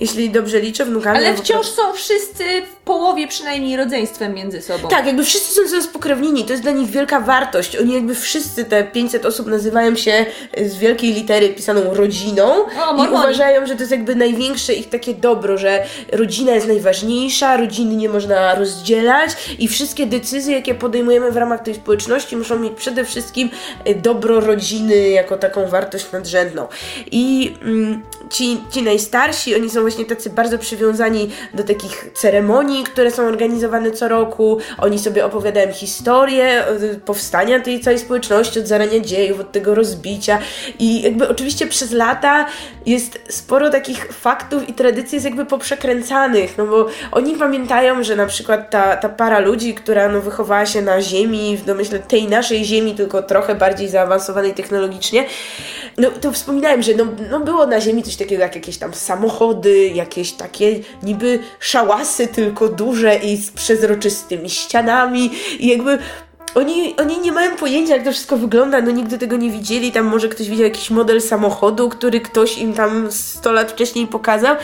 [0.00, 1.18] jeśli dobrze liczę, wnukami.
[1.18, 2.44] Ale wciąż są wszyscy
[2.86, 4.88] połowie przynajmniej rodzeństwem między sobą.
[4.88, 7.76] Tak, jakby wszyscy są ze spokrewnieni, to jest dla nich wielka wartość.
[7.76, 10.26] Oni jakby wszyscy, te 500 osób nazywają się
[10.66, 12.44] z wielkiej litery pisaną rodziną
[12.88, 17.56] o, i uważają, że to jest jakby największe ich takie dobro, że rodzina jest najważniejsza,
[17.56, 22.72] rodziny nie można rozdzielać i wszystkie decyzje, jakie podejmujemy w ramach tej społeczności muszą mieć
[22.72, 23.50] przede wszystkim
[23.84, 26.66] e, dobro rodziny jako taką wartość nadrzędną.
[27.10, 33.10] I mm, ci, ci najstarsi, oni są właśnie tacy bardzo przywiązani do takich ceremonii, które
[33.10, 34.58] są organizowane co roku.
[34.78, 36.64] Oni sobie opowiadają historię
[37.04, 40.38] powstania tej całej społeczności, od zarania dziejów, od tego rozbicia.
[40.78, 42.46] I jakby oczywiście przez lata
[42.86, 48.26] jest sporo takich faktów i tradycji jest jakby poprzekręcanych, no bo oni pamiętają, że na
[48.26, 52.64] przykład ta, ta para ludzi, która no, wychowała się na ziemi, w domyśle tej naszej
[52.64, 55.26] ziemi, tylko trochę bardziej zaawansowanej technologicznie,
[55.98, 59.88] no to wspominałem, że no, no było na ziemi coś takiego jak jakieś tam samochody,
[59.88, 65.30] jakieś takie niby szałasy tylko duże i z przezroczystymi ścianami.
[65.58, 65.98] I jakby
[66.54, 70.04] oni, oni nie mają pojęcia, jak to wszystko wygląda, no nigdy tego nie widzieli, tam
[70.06, 74.56] może ktoś widział jakiś model samochodu, który ktoś im tam 100 lat wcześniej pokazał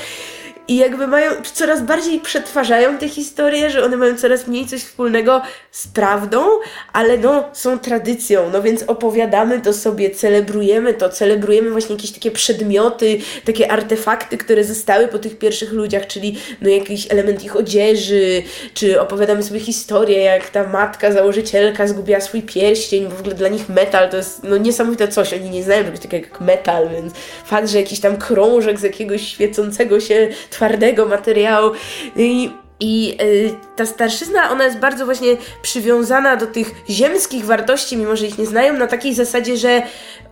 [0.69, 5.43] i jakby mają, coraz bardziej przetwarzają te historie, że one mają coraz mniej coś wspólnego
[5.71, 6.45] z prawdą,
[6.93, 12.31] ale no są tradycją, no więc opowiadamy to sobie, celebrujemy to, celebrujemy właśnie jakieś takie
[12.31, 18.43] przedmioty, takie artefakty, które zostały po tych pierwszych ludziach, czyli no jakiś element ich odzieży,
[18.75, 23.49] czy opowiadamy sobie historię, jak ta matka, założycielka zgubiła swój pierścień, bo w ogóle dla
[23.49, 27.13] nich metal to jest no niesamowite coś, oni nie znają czegoś takiego jak metal, więc
[27.45, 31.73] fakt, że jakiś tam krążek z jakiegoś świecącego się twardego materiału.
[32.17, 32.51] I
[32.85, 38.27] I y, ta starszyzna, ona jest bardzo właśnie przywiązana do tych ziemskich wartości, mimo że
[38.27, 39.83] ich nie znają, na takiej zasadzie, że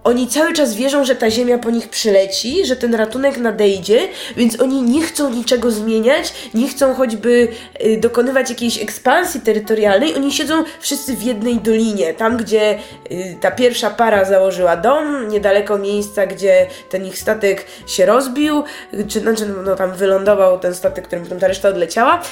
[0.05, 4.61] oni cały czas wierzą, że ta ziemia po nich przyleci, że ten ratunek nadejdzie, więc
[4.61, 7.49] oni nie chcą niczego zmieniać, nie chcą choćby
[7.85, 10.15] y, dokonywać jakiejś ekspansji terytorialnej.
[10.15, 12.79] Oni siedzą wszyscy w jednej dolinie, tam gdzie
[13.13, 18.63] y, ta pierwsza para założyła dom, niedaleko miejsca, gdzie ten ich statek się rozbił,
[19.09, 22.23] czy znaczy, no, tam wylądował ten statek, którym potem ta reszta odleciała.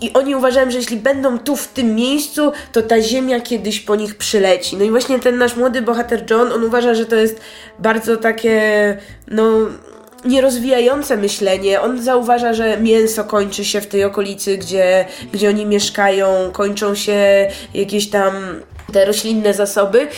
[0.00, 3.96] I oni uważają, że jeśli będą tu w tym miejscu, to ta ziemia kiedyś po
[3.96, 4.76] nich przyleci.
[4.76, 7.40] No i właśnie ten nasz młody bohater John, on uważa, że to jest
[7.78, 8.96] bardzo takie,
[9.28, 9.52] no
[10.24, 11.80] nierozwijające myślenie.
[11.80, 17.48] On zauważa, że mięso kończy się w tej okolicy, gdzie, gdzie oni mieszkają, kończą się
[17.74, 18.32] jakieś tam
[18.92, 20.08] te roślinne zasoby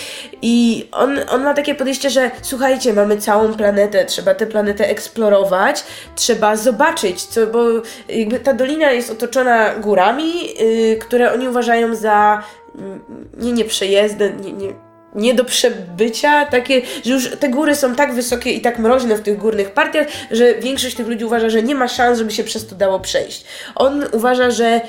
[0.43, 5.85] i on, on ma takie podejście, że słuchajcie, mamy całą planetę, trzeba tę planetę eksplorować,
[6.15, 7.65] trzeba zobaczyć, co, bo
[8.09, 12.43] jakby ta dolina jest otoczona górami, yy, które oni uważają za
[12.79, 13.05] mm,
[13.37, 14.73] nie nieprzejezdne, nie, nie
[15.15, 19.21] nie do przebycia, takie, że już te góry są tak wysokie i tak mroźne w
[19.21, 22.67] tych górnych partiach, że większość tych ludzi uważa, że nie ma szans, żeby się przez
[22.67, 23.45] to dało przejść.
[23.75, 24.81] On uważa, że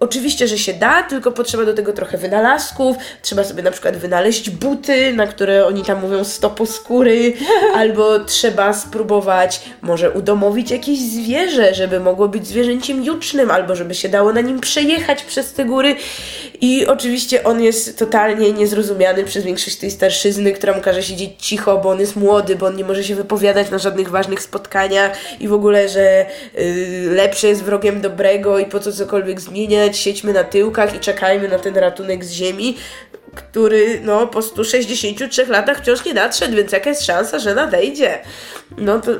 [0.00, 2.96] Oczywiście, że się da, tylko potrzeba do tego trochę wynalazków.
[3.22, 7.32] Trzeba sobie na przykład wynaleźć buty, na które oni tam mówią stopu skóry,
[7.80, 14.08] albo trzeba spróbować może udomowić jakieś zwierzę, żeby mogło być zwierzęciem jucznym, albo żeby się
[14.08, 15.96] dało na nim przejechać przez te góry.
[16.60, 21.78] I oczywiście on jest totalnie niezrozumiany przez większość tej starszyzny, która mu każe siedzieć cicho,
[21.78, 25.48] bo on jest młody, bo on nie może się wypowiadać na żadnych ważnych spotkaniach i
[25.48, 29.40] w ogóle, że yy, lepsze jest wrogiem dobrego i po co cokolwiek
[29.84, 32.76] zmieniać siedźmy na tyłkach i czekajmy na ten ratunek z ziemi,
[33.34, 38.18] który no po 163 latach wciąż nie nadszedł, więc jaka jest szansa, że nadejdzie?
[38.78, 39.10] No to...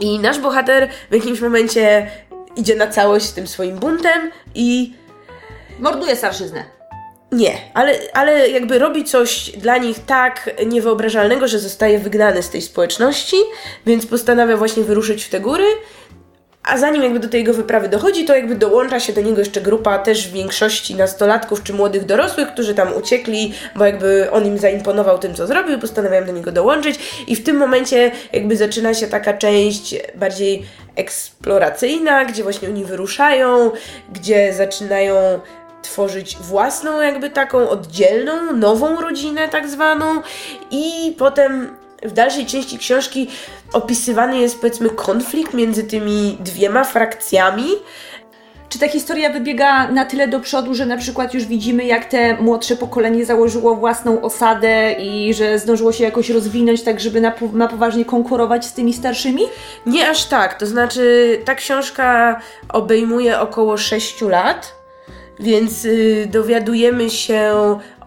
[0.00, 2.10] I nasz bohater w jakimś momencie
[2.56, 4.94] idzie na całość z tym swoim buntem i...
[5.78, 6.64] Morduje starszyznę.
[7.32, 12.62] Nie, ale, ale jakby robi coś dla nich tak niewyobrażalnego, że zostaje wygnany z tej
[12.62, 13.36] społeczności,
[13.86, 15.66] więc postanawia właśnie wyruszyć w te góry
[16.66, 19.60] a zanim jakby do tej jego wyprawy dochodzi, to jakby dołącza się do niego jeszcze
[19.60, 24.58] grupa też w większości nastolatków czy młodych dorosłych, którzy tam uciekli, bo jakby on im
[24.58, 29.06] zaimponował tym, co zrobił, postanawiają do niego dołączyć i w tym momencie jakby zaczyna się
[29.06, 33.70] taka część bardziej eksploracyjna, gdzie właśnie oni wyruszają,
[34.12, 35.14] gdzie zaczynają
[35.82, 40.22] tworzyć własną jakby taką oddzielną, nową rodzinę tak zwaną
[40.70, 43.28] i potem w dalszej części książki
[43.72, 47.66] opisywany jest powiedzmy konflikt między tymi dwiema frakcjami.
[48.68, 52.36] Czy ta historia wybiega na tyle do przodu, że na przykład już widzimy, jak te
[52.36, 57.68] młodsze pokolenie założyło własną osadę i że zdążyło się jakoś rozwinąć tak, żeby na, na
[57.68, 59.42] poważnie konkurować z tymi starszymi?
[59.86, 60.58] Nie aż tak.
[60.58, 64.74] To znaczy, ta książka obejmuje około 6 lat,
[65.40, 67.54] więc yy, dowiadujemy się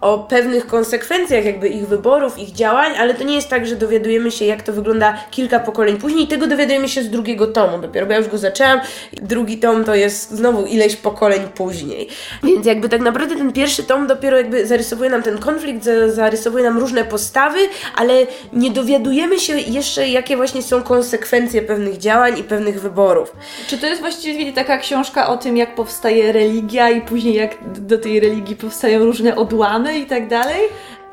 [0.02, 4.32] o pewnych konsekwencjach jakby ich wyborów, ich działań, ale to nie jest tak, że dowiadujemy
[4.32, 6.28] się, jak to wygląda kilka pokoleń później.
[6.28, 8.80] Tego dowiadujemy się z drugiego tomu dopiero, bo ja już go zaczęłam.
[9.22, 12.08] Drugi tom to jest znowu ileś pokoleń później.
[12.44, 16.78] Więc jakby tak naprawdę ten pierwszy tom dopiero jakby zarysowuje nam ten konflikt, zarysowuje nam
[16.78, 17.60] różne postawy,
[17.96, 18.14] ale
[18.54, 23.36] nie dowiadujemy się jeszcze, jakie właśnie są konsekwencje pewnych działań i pewnych wyborów.
[23.68, 27.98] Czy to jest właściwie taka książka o tym, jak powstaje religia i później jak do
[27.98, 29.89] tej religii powstają różne odłamy?
[29.92, 30.62] I tak dalej?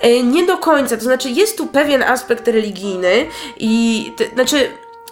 [0.01, 4.57] E, nie do końca, to znaczy jest tu pewien aspekt religijny i to, znaczy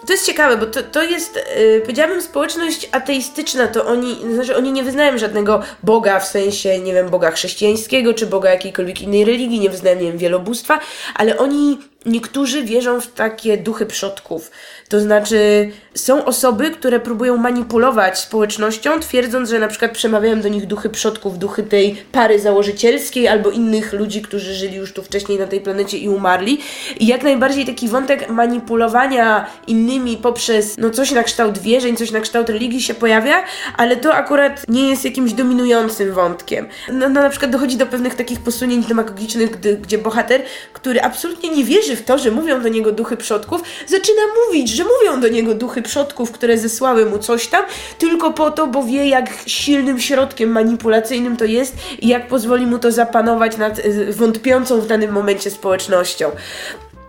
[0.05, 4.71] to jest ciekawe, bo to, to jest, yy, powiedziałabym, społeczność ateistyczna, to oni, znaczy oni
[4.71, 9.59] nie wyznają żadnego Boga w sensie, nie wiem, Boga chrześcijańskiego, czy Boga jakiejkolwiek innej religii,
[9.59, 10.79] nie wyznają, nie wiem, wielobóstwa,
[11.15, 14.51] ale oni, niektórzy wierzą w takie duchy przodków.
[14.89, 20.65] To znaczy, są osoby, które próbują manipulować społecznością, twierdząc, że na przykład przemawiają do nich
[20.65, 25.47] duchy przodków, duchy tej pary założycielskiej albo innych ludzi, którzy żyli już tu wcześniej na
[25.47, 26.59] tej planecie i umarli.
[26.99, 32.19] I jak najbardziej taki wątek manipulowania innymi poprzez no coś na kształt wierzeń, coś na
[32.19, 33.43] kształt religii się pojawia,
[33.77, 36.67] ale to akurat nie jest jakimś dominującym wątkiem.
[36.87, 40.41] No, no na przykład dochodzi do pewnych takich posunięć demagogicznych, gdy, gdzie bohater,
[40.73, 44.83] który absolutnie nie wierzy w to, że mówią do niego duchy przodków, zaczyna mówić, że
[44.83, 47.65] mówią do niego duchy przodków, które zesłały mu coś tam,
[47.97, 52.79] tylko po to, bo wie, jak silnym środkiem manipulacyjnym to jest i jak pozwoli mu
[52.79, 56.31] to zapanować nad y, wątpiącą w danym momencie społecznością.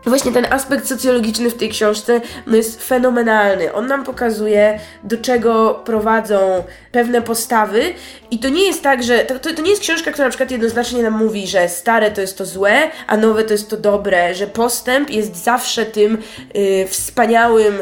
[0.07, 3.73] Właśnie ten aspekt socjologiczny w tej książce no jest fenomenalny.
[3.73, 7.95] On nam pokazuje, do czego prowadzą pewne postawy,
[8.31, 9.19] i to nie jest tak, że.
[9.19, 12.21] To, to, to, nie jest książka, która na przykład jednoznacznie nam mówi, że stare to
[12.21, 16.19] jest to złe, a nowe to jest to dobre, że postęp jest zawsze tym
[16.57, 17.75] y, wspaniałym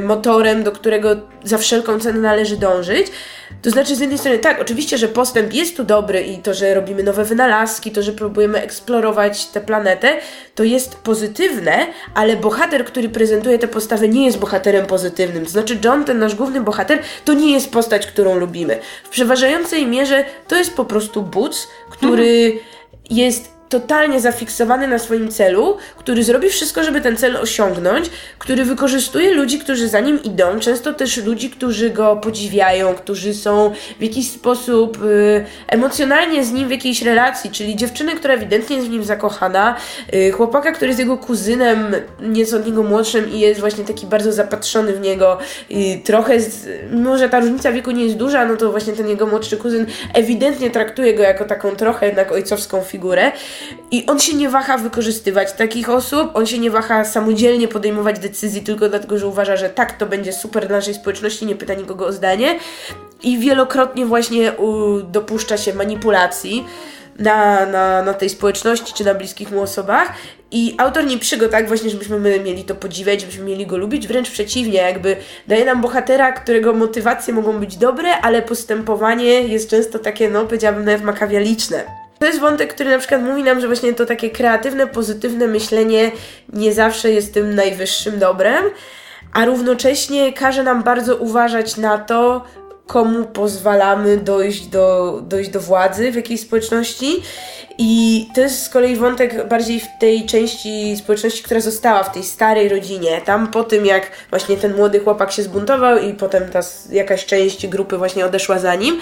[0.00, 3.06] motorem, do którego za wszelką cenę należy dążyć.
[3.62, 6.74] To znaczy, z jednej strony, tak, oczywiście, że postęp jest tu dobry i to, że
[6.74, 10.16] robimy nowe wynalazki, to, że próbujemy eksplorować tę planetę,
[10.54, 15.44] to jest pozytywne, ale bohater, który prezentuje tę postawę, nie jest bohaterem pozytywnym.
[15.44, 18.78] To znaczy, John, ten nasz główny bohater, to nie jest postać, którą lubimy.
[19.04, 22.64] W przeważającej mierze to jest po prostu Boots, który mhm.
[23.10, 29.34] jest totalnie zafiksowany na swoim celu, który zrobi wszystko, żeby ten cel osiągnąć, który wykorzystuje
[29.34, 34.30] ludzi, którzy za nim idą, często też ludzi, którzy go podziwiają, którzy są w jakiś
[34.30, 39.04] sposób y, emocjonalnie z nim w jakiejś relacji, czyli dziewczyny, która ewidentnie jest w nim
[39.04, 39.76] zakochana,
[40.14, 44.32] y, chłopaka, który jest jego kuzynem, nieco od niego młodszym i jest właśnie taki bardzo
[44.32, 45.38] zapatrzony w niego,
[45.70, 49.08] y, trochę, z, mimo że ta różnica wieku nie jest duża, no to właśnie ten
[49.08, 53.32] jego młodszy kuzyn ewidentnie traktuje go jako taką trochę jednak ojcowską figurę.
[53.90, 58.62] I on się nie waha wykorzystywać takich osób, on się nie waha samodzielnie podejmować decyzji
[58.62, 62.06] tylko dlatego, że uważa, że tak to będzie super dla naszej społeczności, nie pyta nikogo
[62.06, 62.58] o zdanie.
[63.22, 66.64] I wielokrotnie właśnie u, dopuszcza się manipulacji
[67.18, 70.12] na, na, na tej społeczności czy na bliskich mu osobach.
[70.50, 73.76] I autor nie pisze go tak właśnie, żebyśmy my mieli to podziwiać, żebyśmy mieli go
[73.76, 75.16] lubić, wręcz przeciwnie, jakby
[75.48, 80.84] daje nam bohatera, którego motywacje mogą być dobre, ale postępowanie jest często takie, no powiedziałabym
[80.84, 82.07] nawet makawialiczne.
[82.18, 86.10] To jest wątek, który na przykład mówi nam, że właśnie to takie kreatywne, pozytywne myślenie
[86.52, 88.64] nie zawsze jest tym najwyższym dobrem,
[89.32, 92.44] a równocześnie każe nam bardzo uważać na to,
[92.88, 97.22] komu pozwalamy dojść do, dojść do władzy w jakiejś społeczności.
[97.78, 102.24] I to jest z kolei wątek bardziej w tej części społeczności, która została w tej
[102.24, 103.20] starej rodzinie.
[103.24, 107.66] Tam po tym, jak właśnie ten młody chłopak się zbuntował i potem ta jakaś część
[107.66, 109.00] grupy właśnie odeszła za nim,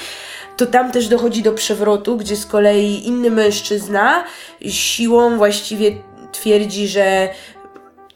[0.57, 4.25] to tam też dochodzi do przewrotu, gdzie z kolei inny mężczyzna
[4.69, 5.91] siłą właściwie
[6.33, 7.29] twierdzi, że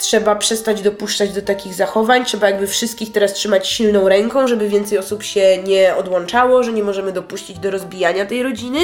[0.01, 4.99] trzeba przestać dopuszczać do takich zachowań, trzeba jakby wszystkich teraz trzymać silną ręką, żeby więcej
[4.99, 8.79] osób się nie odłączało, że nie możemy dopuścić do rozbijania tej rodziny.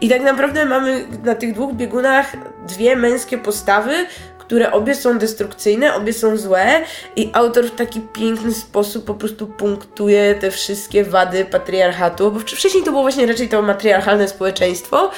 [0.00, 4.06] I tak naprawdę mamy na tych dwóch biegunach dwie męskie postawy,
[4.50, 6.84] które obie są destrukcyjne, obie są złe
[7.16, 12.84] i autor w taki piękny sposób po prostu punktuje te wszystkie wady patriarchatu, bo wcześniej
[12.84, 15.10] to było właśnie raczej to matriarchalne społeczeństwo,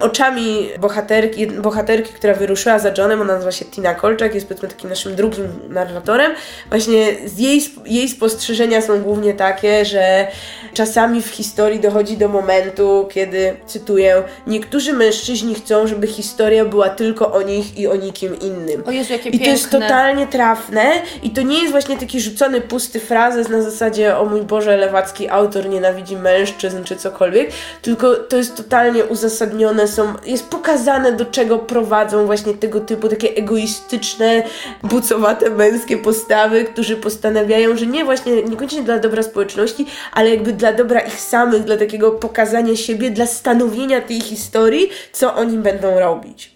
[0.00, 4.90] oczami bohaterki, bohaterki, która wyruszyła za Johnem, ona nazywa się Tina Kolczak, jest powiedzmy takim
[4.90, 6.32] naszym drugim narratorem.
[6.68, 10.26] Właśnie jej, jej spostrzeżenia są głównie takie, że
[10.74, 17.32] czasami w historii dochodzi do momentu, kiedy, cytuję, niektórzy mężczyźni chcą, żeby historia była tylko
[17.32, 18.82] o nich i o nikim innym.
[18.86, 19.46] O Jezu, jakie I piękne.
[19.46, 24.16] to jest totalnie trafne i to nie jest właśnie taki rzucony pusty frazes na zasadzie
[24.16, 27.50] o mój Boże, lewacki autor nienawidzi mężczyzn czy cokolwiek,
[27.82, 33.08] tylko to jest totalnie uzasadnione one są, jest pokazane do czego prowadzą właśnie tego typu
[33.08, 34.42] takie egoistyczne,
[34.82, 40.72] bucowate męskie postawy, którzy postanawiają, że nie właśnie, niekoniecznie dla dobra społeczności, ale jakby dla
[40.72, 46.52] dobra ich samych, dla takiego pokazania siebie, dla stanowienia tej historii, co oni będą robić.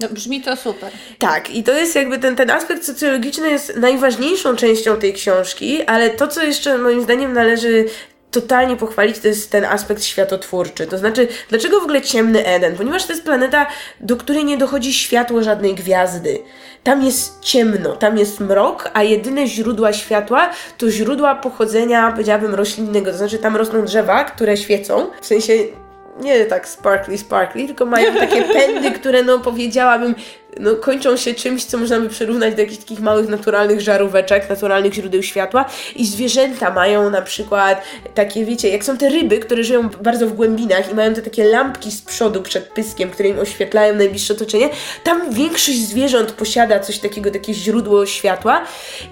[0.00, 0.92] No, brzmi to super.
[1.18, 6.10] Tak, i to jest jakby ten, ten aspekt socjologiczny jest najważniejszą częścią tej książki, ale
[6.10, 7.84] to, co jeszcze moim zdaniem należy
[8.34, 10.86] totalnie pochwalić, to jest ten aspekt światotwórczy.
[10.86, 12.76] To znaczy, dlaczego w ogóle ciemny Eden?
[12.76, 13.66] Ponieważ to jest planeta,
[14.00, 16.38] do której nie dochodzi światło żadnej gwiazdy.
[16.82, 23.10] Tam jest ciemno, tam jest mrok, a jedyne źródła światła to źródła pochodzenia, powiedziałabym, roślinnego.
[23.10, 25.06] To znaczy, tam rosną drzewa, które świecą.
[25.20, 25.52] W sensie
[26.20, 30.14] nie tak sparkly, sparkly, tylko mają takie pędy, które no powiedziałabym
[30.60, 34.94] no, kończą się czymś, co można by przyrównać do jakichś takich małych naturalnych żaróweczek, naturalnych
[34.94, 35.64] źródeł światła.
[35.96, 37.82] I zwierzęta mają na przykład
[38.14, 41.44] takie, wiecie, jak są te ryby, które żyją bardzo w głębinach i mają te takie
[41.44, 44.68] lampki z przodu przed pyskiem, które im oświetlają najbliższe otoczenie,
[45.04, 48.62] tam większość zwierząt posiada coś takiego, takie źródło światła.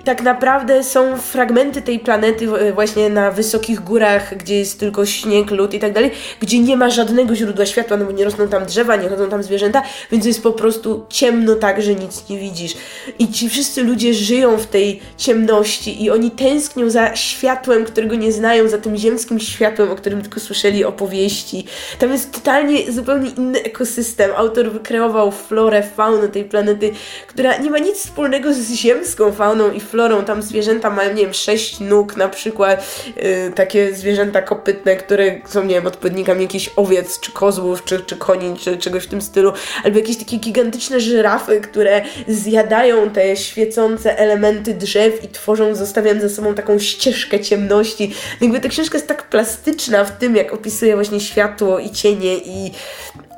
[0.00, 5.50] I tak naprawdę są fragmenty tej planety właśnie na wysokich górach, gdzie jest tylko śnieg,
[5.50, 8.66] lód i tak dalej, gdzie nie ma żadnego źródła światła, no bo nie rosną tam
[8.66, 12.38] drzewa, nie chodzą tam zwierzęta, więc jest po prostu ciemno ciemno tak, że nic nie
[12.38, 12.74] widzisz.
[13.18, 18.32] I ci wszyscy ludzie żyją w tej ciemności i oni tęsknią za światłem, którego nie
[18.32, 21.66] znają, za tym ziemskim światłem, o którym tylko słyszeli opowieści.
[21.98, 24.30] Tam jest totalnie zupełnie inny ekosystem.
[24.36, 26.92] Autor wykreował florę, faunę tej planety,
[27.26, 30.24] która nie ma nic wspólnego z ziemską fauną i florą.
[30.24, 35.64] Tam zwierzęta mają, nie wiem, sześć nóg na przykład, yy, takie zwierzęta kopytne, które są,
[35.64, 39.52] nie wiem, odpowiednikami jakichś owiec, czy kozłów, czy, czy koni, czy czegoś w tym stylu,
[39.84, 46.23] albo jakieś takie gigantyczne żyrafy, żyrafy, które zjadają te świecące elementy drzew i tworzą, zostawiając
[46.23, 48.14] za sobą taką ścieżkę ciemności.
[48.40, 52.73] Jakby ta książka jest tak plastyczna w tym, jak opisuje właśnie światło i cienie i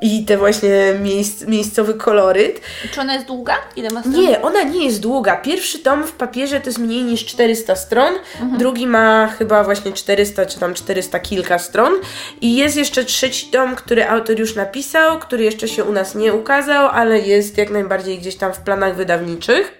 [0.01, 2.61] i te właśnie miejsc, miejscowy koloryt.
[2.91, 3.55] Czy ona jest długa?
[3.75, 4.15] Ile ma stron?
[4.15, 5.37] Nie, ona nie jest długa.
[5.37, 8.57] Pierwszy tom w papierze to jest mniej niż 400 stron, mhm.
[8.57, 11.93] drugi ma chyba właśnie 400 czy tam 400 kilka stron
[12.41, 16.33] i jest jeszcze trzeci tom, który autor już napisał, który jeszcze się u nas nie
[16.33, 19.73] ukazał, ale jest jak najbardziej gdzieś tam w planach wydawniczych.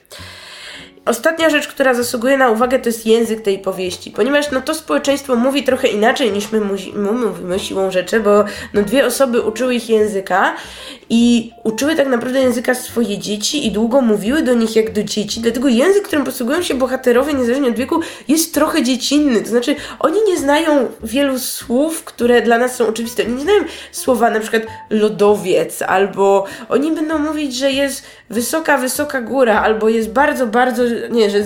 [1.06, 5.36] Ostatnia rzecz, która zasługuje na uwagę, to jest język tej powieści, ponieważ no, to społeczeństwo
[5.36, 6.62] mówi trochę inaczej niż my,
[6.94, 10.56] my mówimy siłą rzeczy, bo no, dwie osoby uczyły ich języka
[11.10, 15.42] i uczyły tak naprawdę języka swoje dzieci i długo mówiły do nich jak do dzieci,
[15.42, 20.20] dlatego język, którym posługują się bohaterowie niezależnie od wieku jest trochę dziecinny, to znaczy oni
[20.28, 24.64] nie znają wielu słów, które dla nas są oczywiste, oni nie znają słowa na przykład
[24.90, 31.30] lodowiec, albo oni będą mówić, że jest wysoka, wysoka góra, albo jest bardzo, bardzo, nie,
[31.30, 31.40] że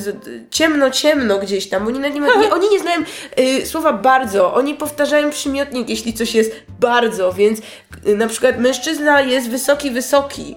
[0.51, 3.01] ciemno, ciemno gdzieś tam, oni, nie, nie, oni nie znają
[3.39, 7.59] y, słowa bardzo, oni powtarzają przymiotnik, jeśli coś jest bardzo, więc
[8.07, 10.55] y, na przykład mężczyzna jest wysoki, wysoki.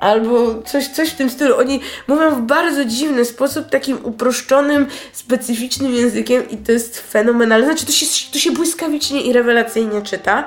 [0.00, 1.58] Albo coś, coś w tym stylu.
[1.58, 7.66] Oni mówią w bardzo dziwny sposób, takim uproszczonym, specyficznym językiem i to jest fenomenalne.
[7.66, 10.44] Znaczy, to się, to się błyskawicznie i rewelacyjnie czyta.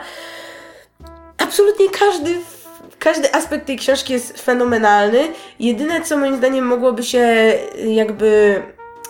[1.38, 2.36] Absolutnie każdy
[3.00, 5.28] każdy aspekt tej książki jest fenomenalny.
[5.60, 7.54] Jedyne, co moim zdaniem mogłoby się
[7.88, 8.62] jakby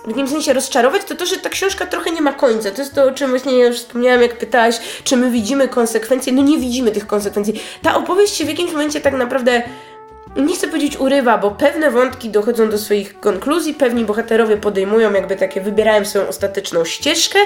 [0.05, 2.71] w jakimś sensie rozczarować, to to, że ta książka trochę nie ma końca.
[2.71, 6.33] To jest to, o czym właśnie ja już wspomniałam, jak pytałaś, czy my widzimy konsekwencje.
[6.33, 7.61] No nie widzimy tych konsekwencji.
[7.81, 9.61] Ta opowieść się w jakimś momencie tak naprawdę
[10.35, 15.35] nie chcę powiedzieć urywa, bo pewne wątki dochodzą do swoich konkluzji, pewni bohaterowie podejmują jakby
[15.35, 17.39] takie, wybierają swoją ostateczną ścieżkę,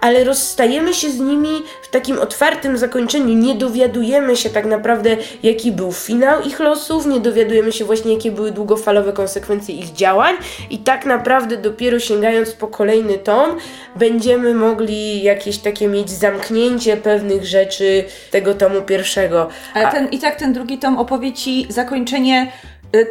[0.00, 3.34] ale rozstajemy się z nimi w takim otwartym zakończeniu.
[3.34, 8.30] Nie dowiadujemy się tak naprawdę, jaki był finał ich losów, nie dowiadujemy się właśnie, jakie
[8.32, 10.36] były długofalowe konsekwencje ich działań,
[10.70, 13.56] i tak naprawdę dopiero sięgając po kolejny tom,
[13.96, 19.48] będziemy mogli jakieś takie mieć zamknięcie pewnych rzeczy tego tomu pierwszego.
[19.74, 22.52] Ale ten, i tak ten drugi tom opowie ci zakończenie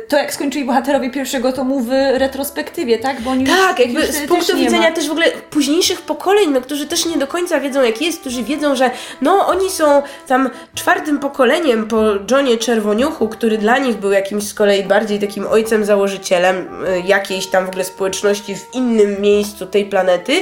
[0.07, 3.21] to jak skończyli bohaterowie pierwszego tomu w retrospektywie, tak?
[3.21, 6.88] Bo oni tak, już, jakby z punktu widzenia też w ogóle późniejszych pokoleń, no, którzy
[6.88, 11.19] też nie do końca wiedzą jak jest, którzy wiedzą, że no oni są tam czwartym
[11.19, 16.86] pokoleniem po Johnie Czerwoniuchu, który dla nich był jakimś z kolei bardziej takim ojcem założycielem
[16.86, 20.34] y, jakiejś tam w ogóle społeczności w innym miejscu tej planety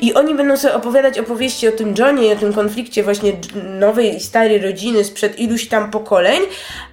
[0.00, 4.16] i oni będą sobie opowiadać opowieści o tym Johnie i o tym konflikcie właśnie nowej
[4.16, 6.40] i starej rodziny sprzed iluś tam pokoleń,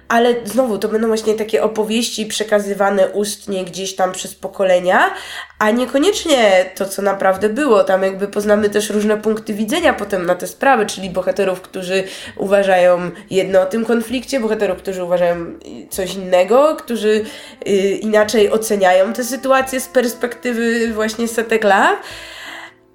[0.08, 5.14] ale znowu to będą właśnie takie opowieści przekazywane ustnie gdzieś tam przez pokolenia,
[5.58, 7.84] a niekoniecznie to, co naprawdę było.
[7.84, 12.04] Tam jakby poznamy też różne punkty widzenia potem na te sprawy, czyli bohaterów, którzy
[12.36, 15.46] uważają jedno o tym konflikcie, bohaterów, którzy uważają
[15.90, 17.24] coś innego, którzy
[17.66, 17.72] y,
[18.02, 21.98] inaczej oceniają tę sytuację z perspektywy właśnie setek lat.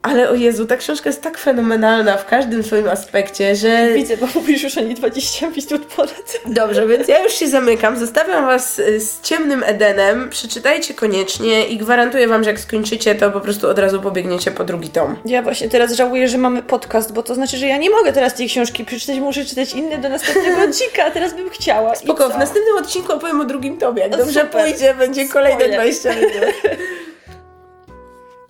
[0.08, 3.94] Ale o Jezu, ta książka jest tak fenomenalna w każdym swoim aspekcie, że...
[3.94, 6.40] Widzę, bo mówisz już o niej 20 minut porad.
[6.46, 8.00] Dobrze, więc ja już się zamykam.
[8.00, 10.30] Zostawiam Was y, z ciemnym Edenem.
[10.30, 14.64] Przeczytajcie koniecznie i gwarantuję Wam, że jak skończycie, to po prostu od razu pobiegniecie po
[14.64, 15.18] drugi tom.
[15.26, 18.36] Ja właśnie teraz żałuję, że mamy podcast, bo to znaczy, że ja nie mogę teraz
[18.36, 21.96] tej książki przeczytać, muszę czytać inne do następnego odcinka, a teraz bym chciała.
[21.96, 24.02] Spoko, w następnym odcinku opowiem o drugim tomie.
[24.02, 24.66] Jak dobrze Super.
[24.66, 26.32] pójdzie, będzie kolejne 20 minut.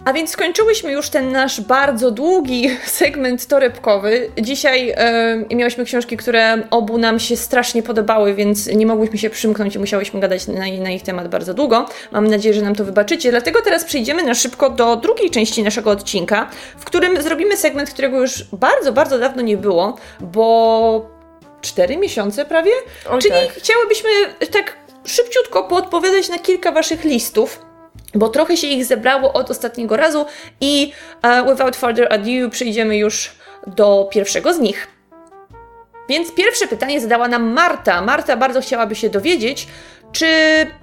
[0.07, 4.31] A więc skończyłyśmy już ten nasz bardzo długi segment torebkowy.
[4.41, 9.75] Dzisiaj e, miałyśmy książki, które obu nam się strasznie podobały, więc nie mogłyśmy się przymknąć
[9.75, 10.53] i musiałyśmy gadać na,
[10.83, 11.85] na, ich temat bardzo długo.
[12.11, 13.31] Mam nadzieję, że nam to wybaczycie.
[13.31, 18.21] Dlatego teraz przejdziemy na szybko do drugiej części naszego odcinka, w którym zrobimy segment, którego
[18.21, 21.09] już bardzo, bardzo dawno nie było, bo
[21.61, 22.71] cztery miesiące prawie?
[23.09, 23.53] Oj, Czyli tak.
[23.53, 24.09] chciałybyśmy
[24.51, 24.73] tak
[25.05, 27.66] szybciutko poodpowiadać na kilka Waszych listów
[28.15, 30.25] bo trochę się ich zebrało od ostatniego razu
[30.61, 30.93] i
[31.23, 33.31] uh, without further ado przejdziemy już
[33.67, 34.87] do pierwszego z nich.
[36.09, 38.01] Więc pierwsze pytanie zadała nam Marta.
[38.01, 39.67] Marta bardzo chciałaby się dowiedzieć,
[40.11, 40.27] czy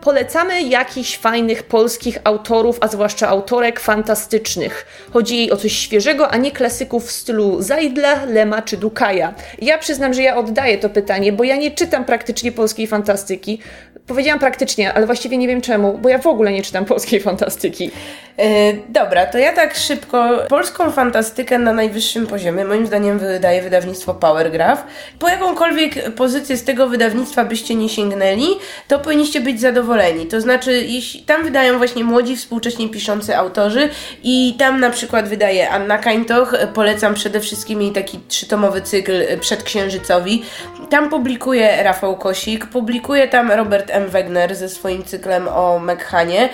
[0.00, 4.86] polecamy jakichś fajnych polskich autorów, a zwłaszcza autorek fantastycznych?
[5.12, 9.34] Chodzi jej o coś świeżego, a nie klasyków w stylu Zajdla, Lema czy Dukaja.
[9.58, 13.58] Ja przyznam, że ja oddaję to pytanie, bo ja nie czytam praktycznie polskiej fantastyki.
[14.06, 17.90] Powiedziałam praktycznie, ale właściwie nie wiem czemu, bo ja w ogóle nie czytam polskiej fantastyki.
[18.38, 20.38] E, dobra, to ja tak szybko.
[20.48, 24.84] Polską fantastykę na najwyższym poziomie, moim zdaniem, wydaje wydawnictwo Powergraph.
[25.18, 28.46] Po jakąkolwiek pozycję z tego wydawnictwa byście nie sięgnęli,
[28.88, 30.26] to powinniście być zadowoleni.
[30.26, 33.88] To znaczy, jeśli tam wydają właśnie młodzi, współcześnie piszący autorzy
[34.22, 40.42] i tam na przykład wydaje Anna Kańtoch, polecam przede wszystkim jej taki trzytomowy cykl Przedksiężycowi.
[40.90, 44.10] Tam publikuje Rafał Kosik, publikuje tam Robert M.
[44.10, 46.48] Wegner ze swoim cyklem o Mekhanie.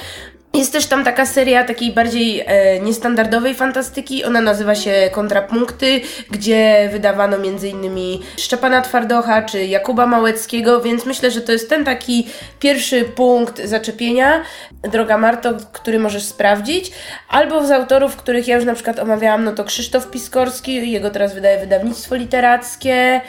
[0.55, 4.25] Jest też tam taka seria takiej bardziej e, niestandardowej fantastyki.
[4.25, 8.19] Ona nazywa się Kontrapunkty, gdzie wydawano m.in.
[8.37, 12.27] Szczepana Twardocha czy Jakuba Małeckiego, więc myślę, że to jest ten taki
[12.61, 14.43] pierwszy punkt zaczepienia,
[14.83, 16.93] droga Marto, który możesz sprawdzić.
[17.29, 21.35] Albo z autorów, których ja już na przykład omawiałam, no to Krzysztof Piskorski, jego teraz
[21.35, 23.21] wydaje wydawnictwo literackie,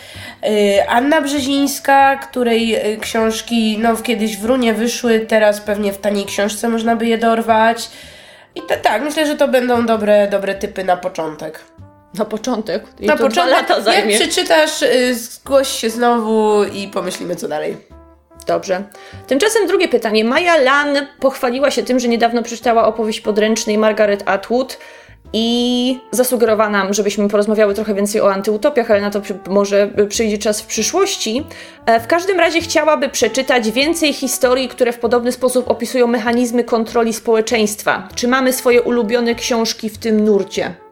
[0.44, 6.26] e, Anna Brzezińska, której e, książki no kiedyś w Runie wyszły, teraz pewnie w taniej
[6.26, 7.90] książce można by je dorwać.
[8.56, 11.60] I to, tak, myślę, że to będą dobre, dobre typy na początek.
[12.14, 12.84] Na początek?
[13.00, 17.78] I na początek, lata jak przeczytasz, y, zgłoś się znowu i pomyślimy co dalej.
[18.48, 18.84] Dobrze.
[19.28, 20.26] Tymczasem drugie pytanie.
[20.26, 24.78] Maja Lan pochwaliła się tym, że niedawno przeczytała opowieść podręcznej Margaret Atwood
[25.34, 30.62] i zasugerowała nam, żebyśmy porozmawiały trochę więcej o antyutopiach, ale na to może przyjdzie czas
[30.62, 31.46] w przyszłości.
[31.86, 37.14] E, w każdym razie chciałaby przeczytać więcej historii, które w podobny sposób opisują mechanizmy kontroli
[37.14, 38.08] społeczeństwa.
[38.16, 40.91] Czy mamy swoje ulubione książki w tym nurcie?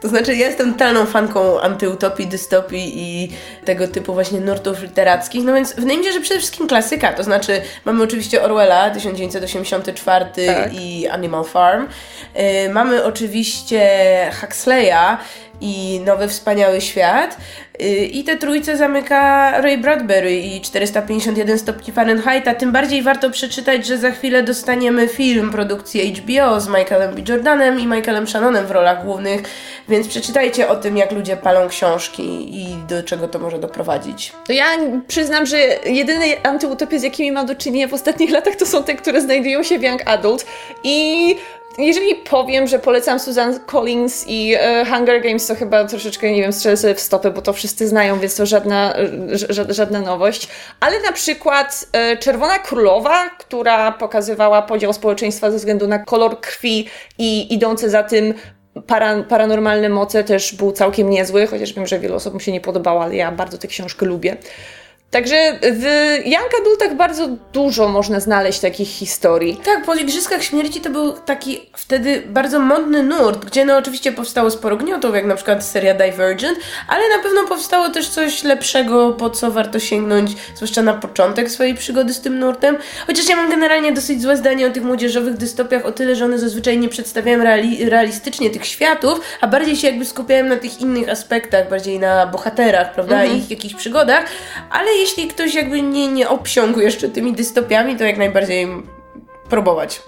[0.00, 3.28] To znaczy, ja jestem totalną fanką antyutopii, dystopii i
[3.64, 7.22] tego typu właśnie nurtów literackich, no więc wydaje mi się, że przede wszystkim klasyka, to
[7.22, 10.74] znaczy mamy oczywiście Orwella 1984 tak.
[10.74, 11.86] i Animal Farm,
[12.34, 12.42] yy,
[12.72, 13.80] mamy oczywiście
[14.40, 15.18] Huxleya
[15.60, 17.36] i Nowy Wspaniały Świat,
[18.12, 22.54] i te trójce zamyka Ray Bradbury i 451 stopni Fahrenheita.
[22.54, 27.22] Tym bardziej warto przeczytać, że za chwilę dostaniemy film produkcji HBO z Michaelem B.
[27.28, 29.42] Jordanem i Michaelem Shannonem w rolach głównych,
[29.88, 32.22] więc przeczytajcie o tym, jak ludzie palą książki
[32.62, 34.32] i do czego to może doprowadzić.
[34.48, 34.66] Ja
[35.08, 38.94] przyznam, że jedyne antyutopie, z jakimi mam do czynienia w ostatnich latach, to są te,
[38.94, 40.46] które znajdują się w Young Adult
[40.84, 41.36] i
[41.78, 46.52] jeżeli powiem, że polecam Susan Collins i e, Hunger Games, to chyba troszeczkę, nie wiem,
[46.52, 48.94] strzelę sobie w stopę, bo to wszyscy znają, więc to żadna,
[49.68, 50.48] żadna nowość.
[50.80, 56.88] Ale na przykład e, Czerwona Królowa, która pokazywała podział społeczeństwa ze względu na kolor krwi
[57.18, 58.34] i idące za tym
[58.86, 63.02] para, paranormalne moce też był całkiem niezły, chociaż wiem, że wielu osobom się nie podobało,
[63.02, 64.36] ale ja bardzo tę książkę lubię.
[65.16, 65.84] Także w
[66.24, 69.60] Young Adultach bardzo dużo można znaleźć takich historii.
[69.64, 74.50] Tak, po Igrzyskach Śmierci to był taki wtedy bardzo modny nurt, gdzie no oczywiście powstało
[74.50, 76.58] sporo gniotów, jak na przykład seria Divergent,
[76.88, 81.74] ale na pewno powstało też coś lepszego, po co warto sięgnąć, zwłaszcza na początek swojej
[81.74, 82.78] przygody z tym nurtem.
[83.06, 86.38] Chociaż ja mam generalnie dosyć złe zdanie o tych młodzieżowych dystopiach, o tyle, że one
[86.38, 91.08] zazwyczaj nie przedstawiają reali realistycznie tych światów, a bardziej się jakby skupiałem na tych innych
[91.08, 93.38] aspektach, bardziej na bohaterach, prawda, mhm.
[93.38, 94.24] ich jakichś przygodach,
[94.70, 98.68] ale jeśli ktoś jakby nie, nie obsiągł jeszcze tymi dystopiami, to jak najbardziej
[99.48, 100.02] próbować.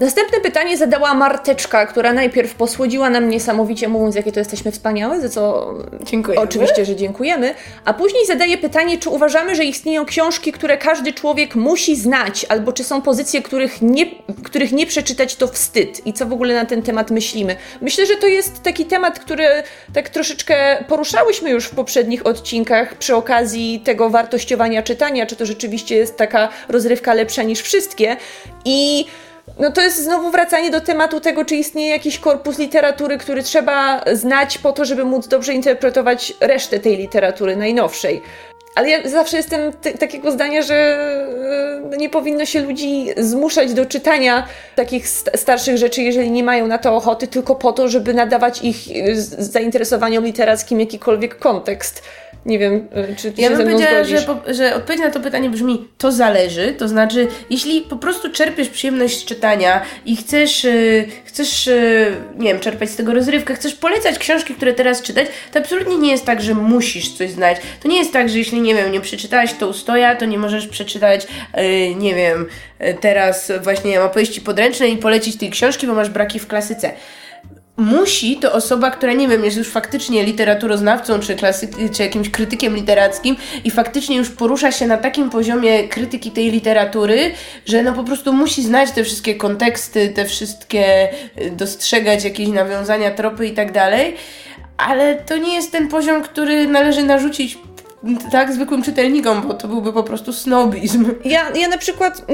[0.00, 5.28] Następne pytanie zadała Marteczka, która najpierw posłodziła nam niesamowicie, mówiąc, jakie to jesteśmy wspaniałe, za
[5.28, 6.44] co dziękujemy.
[6.44, 7.54] oczywiście, że dziękujemy.
[7.84, 12.72] A później zadaje pytanie, czy uważamy, że istnieją książki, które każdy człowiek musi znać, albo
[12.72, 14.06] czy są pozycje, których nie,
[14.44, 17.56] których nie przeczytać to wstyd i co w ogóle na ten temat myślimy.
[17.80, 19.46] Myślę, że to jest taki temat, który
[19.94, 25.96] tak troszeczkę poruszałyśmy już w poprzednich odcinkach przy okazji tego wartościowania czytania, czy to rzeczywiście
[25.96, 28.16] jest taka rozrywka lepsza niż wszystkie.
[28.64, 29.06] I
[29.58, 34.04] no to jest znowu wracanie do tematu tego, czy istnieje jakiś korpus literatury, który trzeba
[34.12, 38.22] znać po to, żeby móc dobrze interpretować resztę tej literatury najnowszej.
[38.76, 40.74] Ale ja zawsze jestem takiego zdania, że
[41.92, 46.78] e, nie powinno się ludzi zmuszać do czytania takich starszych rzeczy, jeżeli nie mają na
[46.78, 48.76] to ochoty, tylko po to, żeby nadawać ich
[49.38, 52.02] zainteresowaniom literackim jakikolwiek kontekst.
[52.46, 54.18] Nie wiem, y, czy ty ja się bym powiedziała, że,
[54.54, 59.20] że odpowiedź na to pytanie brzmi to zależy, to znaczy jeśli po prostu czerpiesz przyjemność
[59.20, 64.18] z czytania i chcesz, yy, chcesz yy, nie wiem, czerpać z tego rozrywkę, chcesz polecać
[64.18, 67.56] książki, które teraz czytać, to absolutnie nie jest tak, że musisz coś znać.
[67.82, 70.68] To nie jest tak, że jeśli, nie wiem, nie przeczytałeś to ustoja, to nie możesz
[70.68, 71.26] przeczytać,
[71.96, 72.46] nie wiem,
[73.00, 76.92] teraz właśnie opowieści podręcznej i polecić tej książki, bo masz braki w klasyce
[77.76, 82.76] musi to osoba, która nie wiem, jest już faktycznie literaturoznawcą czy, klasy- czy jakimś krytykiem
[82.76, 87.32] literackim i faktycznie już porusza się na takim poziomie krytyki tej literatury,
[87.66, 91.08] że no po prostu musi znać te wszystkie konteksty, te wszystkie,
[91.40, 94.14] y, dostrzegać jakieś nawiązania, tropy i tak dalej.
[94.76, 97.58] Ale to nie jest ten poziom, który należy narzucić
[98.32, 101.10] tak zwykłym czytelnikom, bo to byłby po prostu snobizm.
[101.24, 102.24] Ja, ja na przykład y,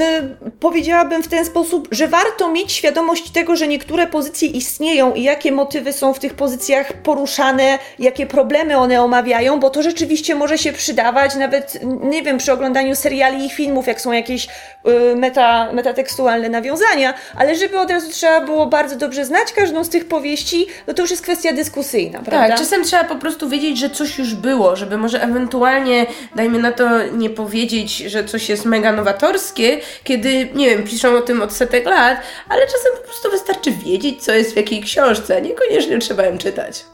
[0.60, 5.52] powiedziałabym w ten sposób, że warto mieć świadomość tego, że niektóre pozycje istnieją i jakie
[5.52, 10.72] motywy są w tych pozycjach poruszane, jakie problemy one omawiają, bo to rzeczywiście może się
[10.72, 16.48] przydawać nawet, nie wiem, przy oglądaniu seriali i filmów, jak są jakieś y, meta, metatekstualne
[16.48, 20.94] nawiązania, ale żeby od razu trzeba było bardzo dobrze znać każdą z tych powieści, no
[20.94, 22.48] to już jest kwestia dyskusyjna, prawda?
[22.48, 26.58] Tak, czasem trzeba po prostu wiedzieć, że coś już było, żeby może ewentualnie ewentualnie, dajmy
[26.58, 31.42] na to, nie powiedzieć, że coś jest mega nowatorskie, kiedy, nie wiem, piszą o tym
[31.42, 35.98] od setek lat, ale czasem po prostu wystarczy wiedzieć, co jest w jakiej książce, niekoniecznie
[35.98, 36.84] trzeba ją czytać.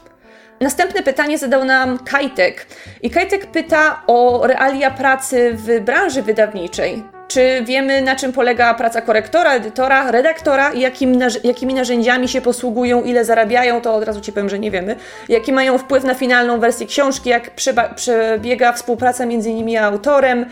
[0.61, 2.65] Następne pytanie zadał nam Kajtek.
[3.01, 7.03] I Kajtek pyta o realia pracy w branży wydawniczej.
[7.29, 13.03] Czy wiemy, na czym polega praca korektora, edytora, redaktora i jakim, jakimi narzędziami się posługują,
[13.03, 14.95] ile zarabiają, to od razu Ci powiem, że nie wiemy.
[15.29, 17.51] Jaki mają wpływ na finalną wersję książki, jak
[17.95, 20.45] przebiega współpraca między nimi a autorem,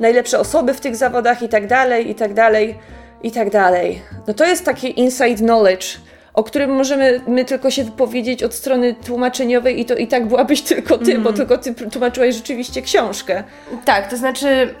[0.00, 2.78] najlepsze osoby w tych zawodach i tak dalej, i tak dalej,
[3.22, 4.02] i tak dalej.
[4.26, 5.86] No to jest taki inside knowledge,
[6.34, 10.62] o którym możemy my tylko się wypowiedzieć od strony tłumaczeniowej i to i tak byłabyś
[10.62, 11.22] tylko ty, mm.
[11.22, 13.44] bo tylko ty tłumaczyłaś rzeczywiście książkę.
[13.84, 14.74] Tak, to znaczy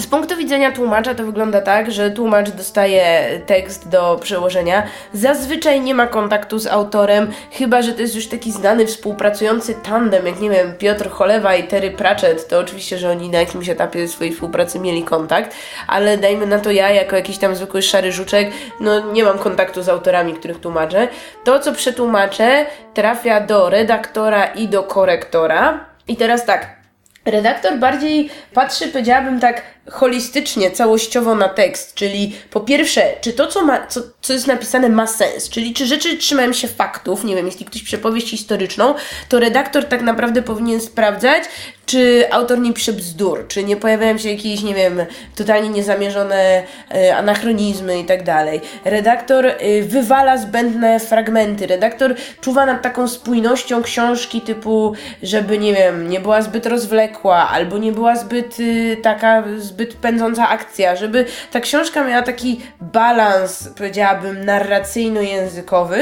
[0.00, 4.82] z punktu widzenia tłumacza to wygląda tak, że tłumacz dostaje tekst do przełożenia.
[5.12, 10.26] Zazwyczaj nie ma kontaktu z autorem, chyba że to jest już taki znany współpracujący tandem,
[10.26, 14.08] jak nie wiem, Piotr Cholewa i Terry Pratchett, to oczywiście, że oni na jakimś etapie
[14.08, 18.50] swojej współpracy mieli kontakt, ale dajmy na to ja, jako jakiś tam zwykły szary żuczek,
[18.80, 21.08] no nie mam kontaktu z autorami, których tłumaczę.
[21.44, 25.84] To, co przetłumaczę, trafia do redaktora i do korektora.
[26.08, 26.76] I teraz tak,
[27.24, 33.64] redaktor bardziej patrzy, powiedziałabym tak, holistycznie, całościowo na tekst, czyli po pierwsze, czy to, co,
[33.64, 37.46] ma, co, co jest napisane, ma sens, czyli czy rzeczy trzymają się faktów, nie wiem,
[37.46, 38.94] jeśli ktoś pisze powieść historyczną,
[39.28, 41.44] to redaktor tak naprawdę powinien sprawdzać,
[41.86, 45.00] czy autor nie pisze bzdur, czy nie pojawiają się jakieś, nie wiem,
[45.36, 46.62] totalnie niezamierzone
[46.94, 48.60] e, anachronizmy i tak dalej.
[48.84, 56.08] Redaktor e, wywala zbędne fragmenty, redaktor czuwa nad taką spójnością książki typu, żeby, nie wiem,
[56.08, 61.60] nie była zbyt rozwlekła, albo nie była zbyt y, taka, zbyt pędząca akcja, żeby ta
[61.60, 65.98] książka miała taki balans, powiedziałabym, narracyjno-językowy,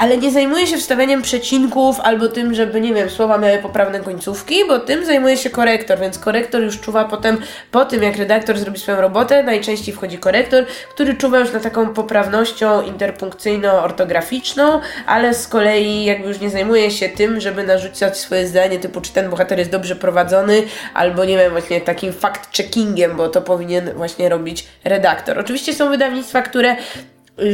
[0.00, 4.54] ale nie zajmuje się wstawianiem przecinków albo tym, żeby, nie wiem, słowa miały poprawne końcówki,
[4.68, 7.38] bo tym zajmuje się korektor, więc korektor już czuwa potem,
[7.70, 11.94] po tym jak redaktor zrobi swoją robotę, najczęściej wchodzi korektor, który czuwa już na taką
[11.94, 18.78] poprawnością interpunkcyjno-ortograficzną, ale z kolei jakby już nie zajmuje się tym, żeby narzucać swoje zdanie
[18.78, 20.62] typu, czy ten bohater jest dobrze prowadzony,
[20.94, 25.38] albo nie wiem, właśnie takim fact-checkingiem, bo to powinien właśnie robić redaktor.
[25.38, 26.76] Oczywiście są wydawnictwa, które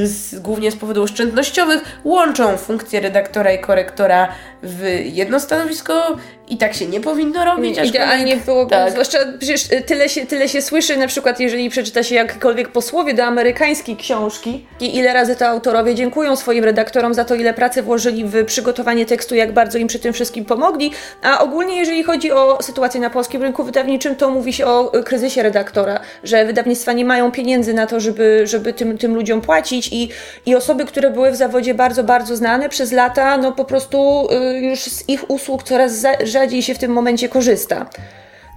[0.05, 4.29] z, głównie z powodów oszczędnościowych, łączą funkcję redaktora i korektora
[4.63, 6.17] w jedno stanowisko
[6.49, 7.79] i tak się nie powinno robić.
[7.85, 8.91] Idealnie było, tak.
[8.91, 13.25] zwłaszcza przecież tyle się, tyle się słyszy, na przykład jeżeli przeczyta się jakkolwiek posłowie do
[13.25, 18.25] amerykańskiej książki i ile razy to autorowie dziękują swoim redaktorom za to, ile pracy włożyli
[18.25, 20.91] w przygotowanie tekstu, jak bardzo im przy tym wszystkim pomogli,
[21.23, 25.43] a ogólnie jeżeli chodzi o sytuację na polskim rynku wydawniczym, to mówi się o kryzysie
[25.43, 30.09] redaktora, że wydawnictwa nie mają pieniędzy na to, żeby, żeby tym, tym ludziom płacić i,
[30.47, 34.61] i osoby, które były w zawodzie bardzo, bardzo znane przez lata, no po prostu y,
[34.61, 37.91] już z ich usług coraz za, rzadziej się w tym momencie korzysta.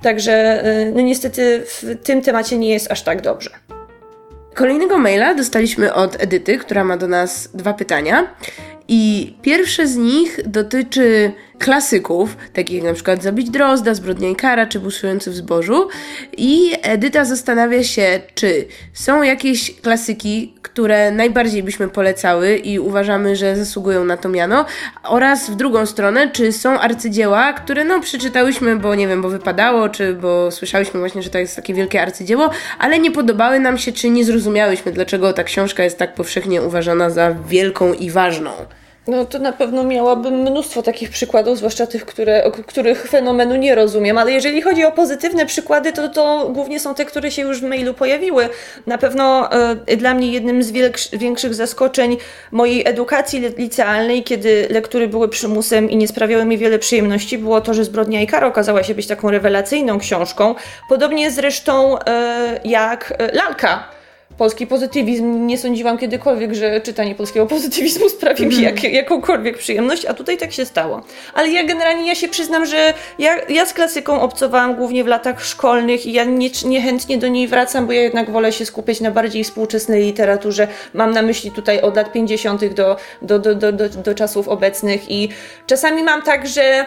[0.03, 3.49] Także y, no niestety w tym temacie nie jest aż tak dobrze.
[4.53, 8.35] Kolejnego maila dostaliśmy od Edyty, która ma do nas dwa pytania.
[8.87, 14.65] I pierwsze z nich dotyczy klasyków, takich jak na przykład Zabić Drozda, Zbrodnia i Kara,
[14.65, 15.87] czy Buszujący w zbożu.
[16.37, 23.55] I Edyta zastanawia się, czy są jakieś klasyki, które najbardziej byśmy polecały i uważamy, że
[23.55, 24.65] zasługują na to miano,
[25.03, 29.89] oraz w drugą stronę, czy są arcydzieła, które no przeczytałyśmy, bo nie wiem, bo wypadało,
[29.89, 32.49] czy bo słyszałyśmy właśnie, że to jest takie wielkie arcydzieło,
[32.79, 37.09] ale nie podobały nam się, czy nie zrozumiałyśmy, dlaczego ta książka jest tak powszechnie uważana
[37.09, 38.51] za wielką i ważną.
[39.09, 44.17] No to na pewno miałabym mnóstwo takich przykładów, zwłaszcza tych, które, których fenomenu nie rozumiem,
[44.17, 47.63] ale jeżeli chodzi o pozytywne przykłady, to, to głównie są te, które się już w
[47.63, 48.49] mailu pojawiły.
[48.87, 50.71] Na pewno e, dla mnie jednym z
[51.13, 52.17] większych zaskoczeń
[52.51, 57.73] mojej edukacji licealnej, kiedy lektury były przymusem i nie sprawiały mi wiele przyjemności, było to,
[57.73, 60.55] że Zbrodnia i Kara okazała się być taką rewelacyjną książką.
[60.89, 63.98] Podobnie zresztą e, jak e, Lalka
[64.39, 65.45] polski pozytywizm.
[65.47, 70.51] Nie sądziłam kiedykolwiek, że czytanie polskiego pozytywizmu sprawi mi jak, jakąkolwiek przyjemność, a tutaj tak
[70.51, 71.01] się stało.
[71.33, 75.45] Ale ja generalnie ja się przyznam, że ja, ja z klasyką obcowałam głównie w latach
[75.45, 79.11] szkolnych i ja nie, niechętnie do niej wracam, bo ja jednak wolę się skupić na
[79.11, 80.67] bardziej współczesnej literaturze.
[80.93, 82.73] Mam na myśli tutaj od lat 50.
[82.73, 85.29] do, do, do, do, do, do czasów obecnych i
[85.67, 86.85] czasami mam tak, że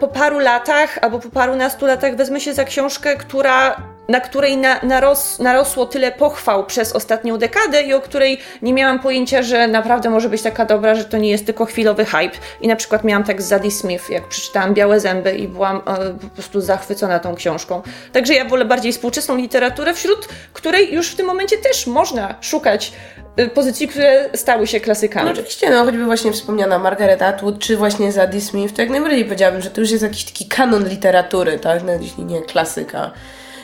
[0.00, 3.76] po paru latach albo po parunastu latach wezmę się za książkę, która
[4.08, 8.98] na której na, naros, narosło tyle pochwał przez ostatnią dekadę i o której nie miałam
[8.98, 12.38] pojęcia, że naprawdę może być taka dobra, że to nie jest tylko chwilowy hype.
[12.60, 15.80] I na przykład miałam tak z Zadie Smith, jak przeczytałam Białe Zęby i byłam e,
[16.20, 17.82] po prostu zachwycona tą książką.
[18.12, 22.92] Także ja wolę bardziej współczesną literaturę, wśród której już w tym momencie też można szukać
[22.92, 25.26] e, pozycji, które stały się klasykami.
[25.26, 29.24] No oczywiście, no choćby właśnie wspomniana Margaret Atwood, czy właśnie Zadie Smith, to jak najbardziej
[29.24, 33.10] powiedziałabym, że to już jest jakiś taki kanon literatury, tak, no, jeśli nie klasyka.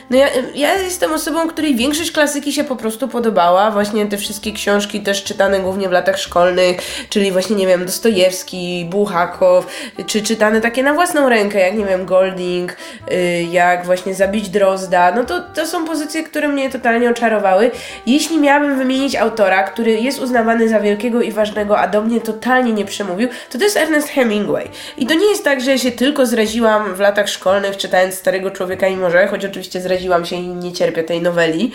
[0.09, 3.71] No ja, ja jestem osobą, której większość klasyki się po prostu podobała.
[3.71, 6.77] Właśnie te wszystkie książki też czytane głównie w latach szkolnych,
[7.09, 9.67] czyli właśnie, nie wiem, Dostojewski, Buchakow,
[10.07, 12.75] czy czytane takie na własną rękę, jak, nie wiem, Golding,
[13.11, 15.11] y, jak właśnie Zabić Drozda.
[15.11, 17.71] No to, to są pozycje, które mnie totalnie oczarowały.
[18.05, 22.73] Jeśli miałabym wymienić autora, który jest uznawany za wielkiego i ważnego, a do mnie totalnie
[22.73, 24.69] nie przemówił, to to jest Ernest Hemingway.
[24.97, 28.51] I to nie jest tak, że ja się tylko zraziłam w latach szkolnych, czytając Starego
[28.51, 31.71] Człowieka i Morze, choć oczywiście zraziłam zaraziłam się i nie cierpię tej noweli,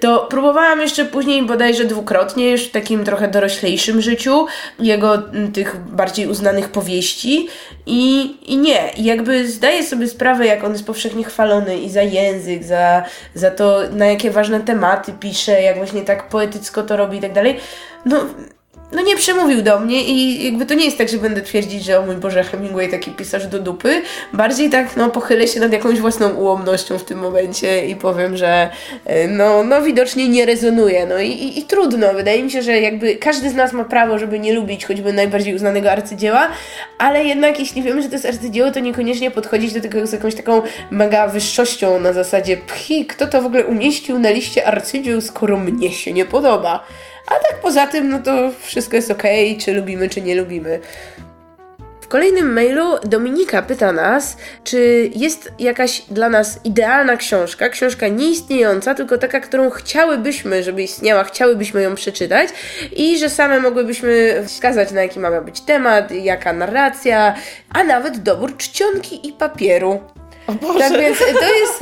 [0.00, 4.46] to próbowałam jeszcze później bodajże dwukrotnie, już w takim trochę doroślejszym życiu,
[4.78, 7.48] jego mm, tych bardziej uznanych powieści
[7.86, 8.90] i, i nie.
[8.96, 13.02] Jakby zdaję sobie sprawę, jak on jest powszechnie chwalony i za język, za,
[13.34, 17.32] za to, na jakie ważne tematy pisze, jak właśnie tak poetycko to robi i tak
[17.32, 17.56] dalej.
[18.04, 18.26] No,
[18.92, 21.98] no nie przemówił do mnie i jakby to nie jest tak, że będę twierdzić, że
[21.98, 24.02] o mój Boże, Hemingway taki pisarz do dupy.
[24.32, 28.70] Bardziej tak, no pochylę się nad jakąś własną ułomnością w tym momencie i powiem, że
[29.04, 31.06] e, no, no widocznie nie rezonuje.
[31.06, 32.14] No i, i, i trudno.
[32.14, 35.54] Wydaje mi się, że jakby każdy z nas ma prawo, żeby nie lubić choćby najbardziej
[35.54, 36.48] uznanego arcydzieła,
[36.98, 40.34] ale jednak jeśli wiemy, że to jest arcydzieło, to niekoniecznie podchodzić do tego z jakąś
[40.34, 45.56] taką mega wyższością na zasadzie pchi, kto to w ogóle umieścił na liście arcydzieł, skoro
[45.56, 46.84] mnie się nie podoba.
[47.26, 49.22] A tak poza tym, no to wszystko jest ok,
[49.60, 50.80] czy lubimy, czy nie lubimy.
[52.00, 58.94] W kolejnym mailu Dominika pyta nas, czy jest jakaś dla nas idealna książka, książka nieistniejąca,
[58.94, 62.48] tylko taka, którą chciałybyśmy, żeby istniała, chciałybyśmy ją przeczytać
[62.96, 67.34] i że same mogłybyśmy wskazać, na jaki ma być temat, jaka narracja,
[67.70, 70.00] a nawet dobór czcionki i papieru.
[70.46, 70.78] O Boże.
[70.78, 71.78] Tak więc to jest,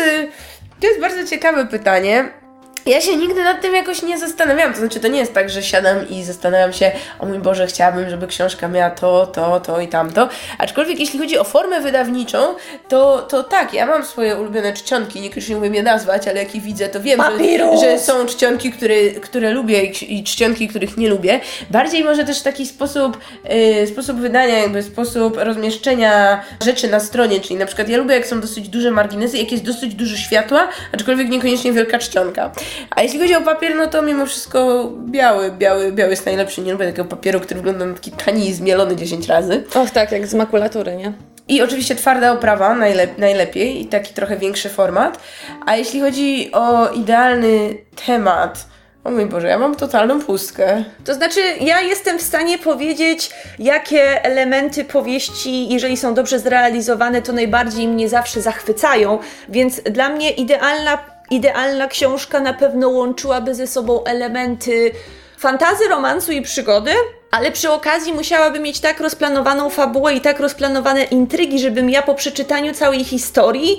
[0.81, 2.40] to jest bardzo ciekawe pytanie.
[2.87, 4.73] Ja się nigdy nad tym jakoś nie zastanawiałam.
[4.73, 8.11] To znaczy, to nie jest tak, że siadam i zastanawiam się, o mój Boże, chciałabym,
[8.11, 10.29] żeby książka miała to, to, to i tamto.
[10.59, 12.55] Aczkolwiek, jeśli chodzi o formę wydawniczą,
[12.89, 16.61] to, to tak, ja mam swoje ulubione czcionki, niekoniecznie umiem je nazwać, ale jak je
[16.61, 21.09] widzę, to wiem, że, że, są czcionki, które, które lubię i, i czcionki, których nie
[21.09, 21.41] lubię.
[21.71, 23.19] Bardziej może też taki sposób,
[23.79, 28.27] yy, sposób wydania, jakby sposób rozmieszczenia rzeczy na stronie, czyli na przykład ja lubię, jak
[28.27, 32.51] są dosyć duże marginesy, jak jest dosyć dużo światła, aczkolwiek niekoniecznie wielka czcionka.
[32.91, 36.61] A jeśli chodzi o papier, no to mimo wszystko biały, biały, biały jest najlepszy.
[36.61, 39.65] Nie lubię takiego papieru, który wygląda na taki tani i zmielony 10 razy.
[39.75, 41.13] Och tak, jak z makulatury, nie?
[41.49, 45.21] I oczywiście twarda oprawa najlep najlepiej i taki trochę większy format.
[45.67, 47.75] A jeśli chodzi o idealny
[48.07, 48.67] temat,
[49.05, 50.85] o mój Boże, ja mam totalną pustkę.
[51.05, 57.33] To znaczy, ja jestem w stanie powiedzieć, jakie elementy powieści, jeżeli są dobrze zrealizowane, to
[57.33, 59.19] najbardziej mnie zawsze zachwycają.
[59.49, 60.99] Więc dla mnie idealna
[61.31, 64.93] idealna książka na pewno łączyłaby ze sobą elementy
[65.39, 66.91] fantazy, romansu i przygody,
[67.31, 72.15] ale przy okazji musiałaby mieć tak rozplanowaną fabułę i tak rozplanowane intrygi, żebym ja po
[72.15, 73.79] przeczytaniu całej historii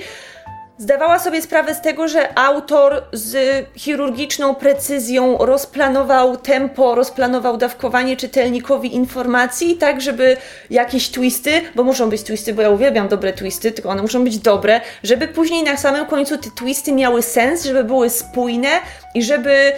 [0.82, 8.96] zdawała sobie sprawę z tego, że autor z chirurgiczną precyzją rozplanował tempo, rozplanował dawkowanie czytelnikowi
[8.96, 10.38] informacji, tak żeby
[10.70, 14.38] jakieś twisty, bo muszą być twisty, bo ja uwielbiam dobre twisty, tylko one muszą być
[14.38, 18.70] dobre, żeby później na samym końcu te twisty miały sens, żeby były spójne
[19.16, 19.72] i żeby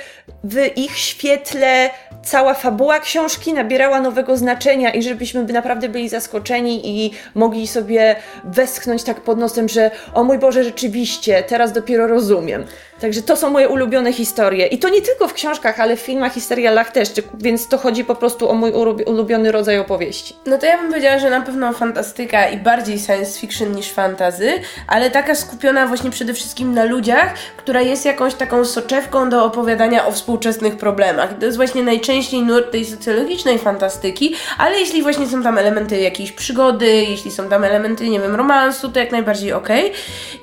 [0.44, 1.90] w ich świetle
[2.24, 8.16] cała fabuła książki nabierała nowego znaczenia i żebyśmy by naprawdę byli zaskoczeni i mogli sobie
[8.44, 12.66] westchnąć tak pod nosem, że o mój Boże, rzeczywiście, teraz dopiero rozumiem.
[13.04, 14.68] Także to są moje ulubione historie.
[14.68, 18.06] I to nie tylko w książkach, ale w filmach i serialach też, więc to chodzi
[18.06, 18.72] po prostu o mój
[19.06, 20.36] ulubiony rodzaj opowieści.
[20.46, 24.52] No to ja bym powiedziała, że na pewno fantastyka i bardziej science fiction niż fantazy,
[24.88, 30.06] ale taka skupiona właśnie przede wszystkim na ludziach, która jest jakąś taką soczewką do opowiadania
[30.06, 31.38] o współczesnych problemach.
[31.40, 36.32] To jest właśnie najczęściej nurt tej socjologicznej fantastyki, ale jeśli właśnie są tam elementy jakiejś
[36.32, 39.86] przygody, jeśli są tam elementy, nie wiem, romansu, to jak najbardziej okej.
[39.86, 39.98] Okay.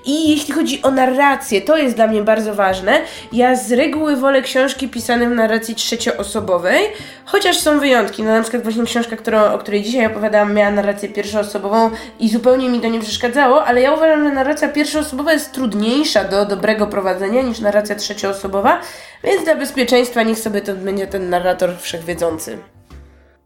[0.04, 3.00] I jeśli chodzi o narrację, to jest dla mnie bardzo bardzo ważne.
[3.32, 6.80] Ja z reguły wolę książki pisane w narracji trzecioosobowej,
[7.24, 8.22] chociaż są wyjątki.
[8.22, 11.90] No, na przykład właśnie książka, którą, o której dzisiaj opowiadałam, miała narrację pierwszoosobową
[12.20, 16.46] i zupełnie mi to nie przeszkadzało, ale ja uważam, że narracja pierwszoosobowa jest trudniejsza do
[16.46, 18.80] dobrego prowadzenia niż narracja trzecioosobowa,
[19.24, 22.58] więc dla bezpieczeństwa niech sobie to będzie ten narrator wszechwiedzący.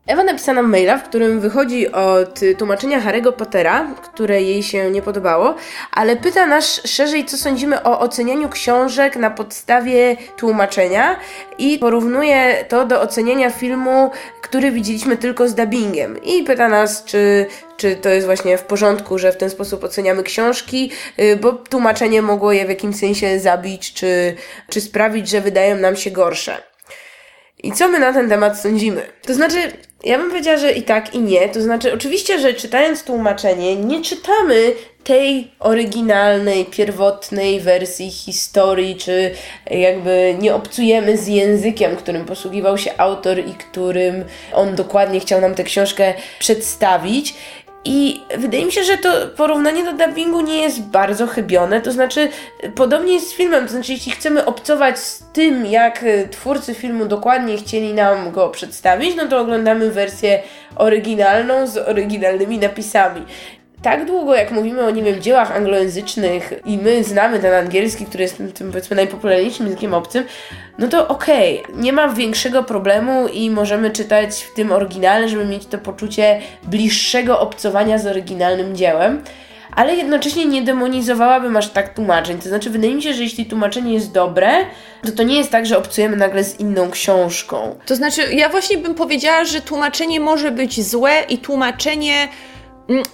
[0.06, 5.02] Ewa napisała nam maila, w którym wychodzi od tłumaczenia Harry'ego Pottera, które jej się nie
[5.02, 5.54] podobało,
[5.92, 11.16] ale pyta nas szerzej, co sądzimy o ocenianiu książek na podstawie tłumaczenia
[11.58, 14.10] i porównuje to do oceniania filmu,
[14.42, 16.22] który widzieliśmy tylko z dubbingiem.
[16.22, 17.46] I pyta nas, czy,
[17.76, 22.22] czy to jest właśnie w porządku, że w ten sposób oceniamy książki, y, bo tłumaczenie
[22.22, 24.36] mogło je w jakimś sensie zabić, czy,
[24.68, 26.62] czy sprawić, że wydają nam się gorsze.
[27.62, 29.02] I co my na ten temat sądzimy?
[29.26, 29.72] To znaczy,
[30.04, 31.48] ja bym powiedziała, że i tak, i nie.
[31.48, 34.72] To znaczy, oczywiście, że czytając tłumaczenie, nie czytamy
[35.04, 39.30] tej oryginalnej, pierwotnej wersji historii, czy
[39.70, 45.54] jakby nie obcujemy z językiem, którym posługiwał się autor i którym on dokładnie chciał nam
[45.54, 47.34] tę książkę przedstawić.
[47.84, 51.80] I wydaje mi się, że to porównanie do dubbingu nie jest bardzo chybione.
[51.80, 52.28] To znaczy,
[52.74, 53.66] podobnie jest z filmem.
[53.66, 59.16] To znaczy, jeśli chcemy obcować z tym, jak twórcy filmu dokładnie chcieli nam go przedstawić,
[59.16, 60.42] no to oglądamy wersję
[60.76, 63.22] oryginalną z oryginalnymi napisami
[63.84, 68.22] tak długo, jak mówimy o, nie wiem, dziełach anglojęzycznych i my znamy ten angielski, który
[68.22, 70.24] jest tym, powiedzmy, najpopularniejszym językiem obcym,
[70.78, 75.44] no to okej, okay, nie ma większego problemu i możemy czytać w tym oryginale, żeby
[75.44, 79.22] mieć to poczucie bliższego obcowania z oryginalnym dziełem
[79.76, 82.38] ale jednocześnie nie demonizowałabym aż tak tłumaczeń.
[82.38, 84.50] To znaczy, wydaje mi się, że jeśli tłumaczenie jest dobre,
[85.06, 87.78] to to nie jest tak, że obcujemy nagle z inną książką.
[87.86, 92.28] To znaczy, ja właśnie bym powiedziała, że tłumaczenie może być złe i tłumaczenie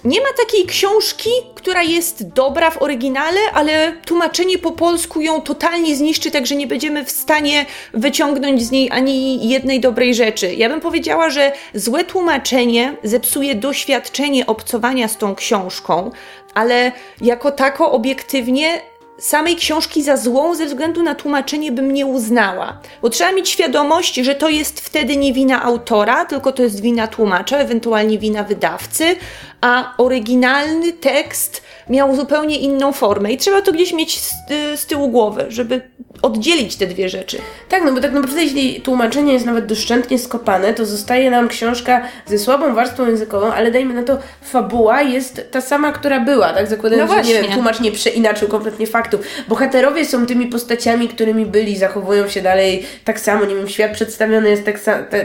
[0.05, 5.95] nie ma takiej książki, która jest dobra w oryginale, ale tłumaczenie po polsku ją totalnie
[5.95, 10.53] zniszczy, tak że nie będziemy w stanie wyciągnąć z niej ani jednej dobrej rzeczy.
[10.53, 16.11] Ja bym powiedziała, że złe tłumaczenie zepsuje doświadczenie obcowania z tą książką,
[16.53, 16.91] ale
[17.21, 18.81] jako tako obiektywnie
[19.21, 22.79] samej książki za złą ze względu na tłumaczenie bym nie uznała.
[23.01, 27.07] Bo trzeba mieć świadomość, że to jest wtedy nie wina autora, tylko to jest wina
[27.07, 29.15] tłumacza, ewentualnie wina wydawcy,
[29.61, 34.33] a oryginalny tekst miał zupełnie inną formę i trzeba to gdzieś mieć z,
[34.75, 35.81] z, tyłu głowy, żeby
[36.21, 37.37] oddzielić te dwie rzeczy.
[37.69, 42.01] Tak, no bo tak naprawdę jeśli tłumaczenie jest nawet doszczętnie skopane, to zostaje nam książka
[42.25, 46.67] ze słabą warstwą językową, ale dajmy na to, fabuła jest ta sama, która była, tak?
[46.67, 49.21] Zakładając, no że nie wiem, tłumacz nie przeinaczył kompletnie faktów.
[49.47, 54.49] Bohaterowie są tymi postaciami, którymi byli, zachowują się dalej tak samo, nie wiem, świat przedstawiony
[54.49, 54.79] jest tak,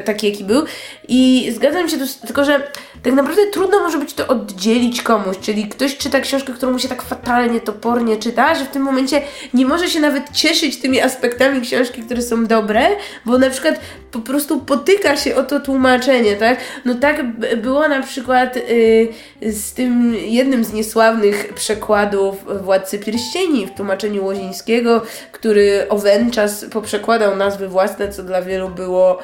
[0.05, 0.65] taki, jaki był
[1.09, 2.71] i zgadzam się, tylko że
[3.03, 6.89] tak naprawdę trudno może być to oddzielić komuś, czyli ktoś czyta książkę, którą mu się
[6.89, 9.23] tak fatalnie, topornie czyta, że w tym momencie
[9.55, 12.87] nie może się nawet cieszyć tymi aspektami książki, które są dobre,
[13.25, 13.81] bo na przykład
[14.13, 16.59] po prostu potyka się o to tłumaczenie, tak?
[16.85, 17.23] No tak
[17.57, 25.03] było na przykład yy, z tym jednym z niesławnych przekładów Władcy Pierścieni w tłumaczeniu Łozińskiego,
[25.33, 29.19] który Owęczas poprzekładał nazwy własne, co dla wielu było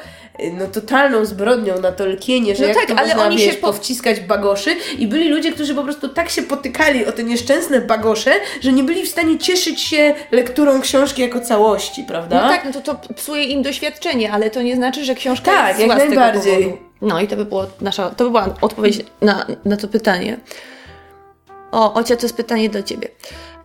[0.53, 3.61] no, totalną zbrodnią na Tolkienie, że no jak tak, to ale można, oni wiesz, się
[3.61, 3.67] po...
[3.67, 8.31] powciskać bagoszy i byli ludzie, którzy po prostu tak się potykali o te nieszczęsne bagosze,
[8.61, 12.41] że nie byli w stanie cieszyć się lekturą książki jako całości, prawda?
[12.41, 15.67] No tak, no to to psuje im doświadczenie, ale to nie znaczy, że książka tak,
[15.67, 16.77] jest jak najbardziej.
[17.01, 20.37] No i to by było nasza, to by była odpowiedź na, na to pytanie.
[21.71, 23.07] O, Ocia, to jest pytanie do Ciebie.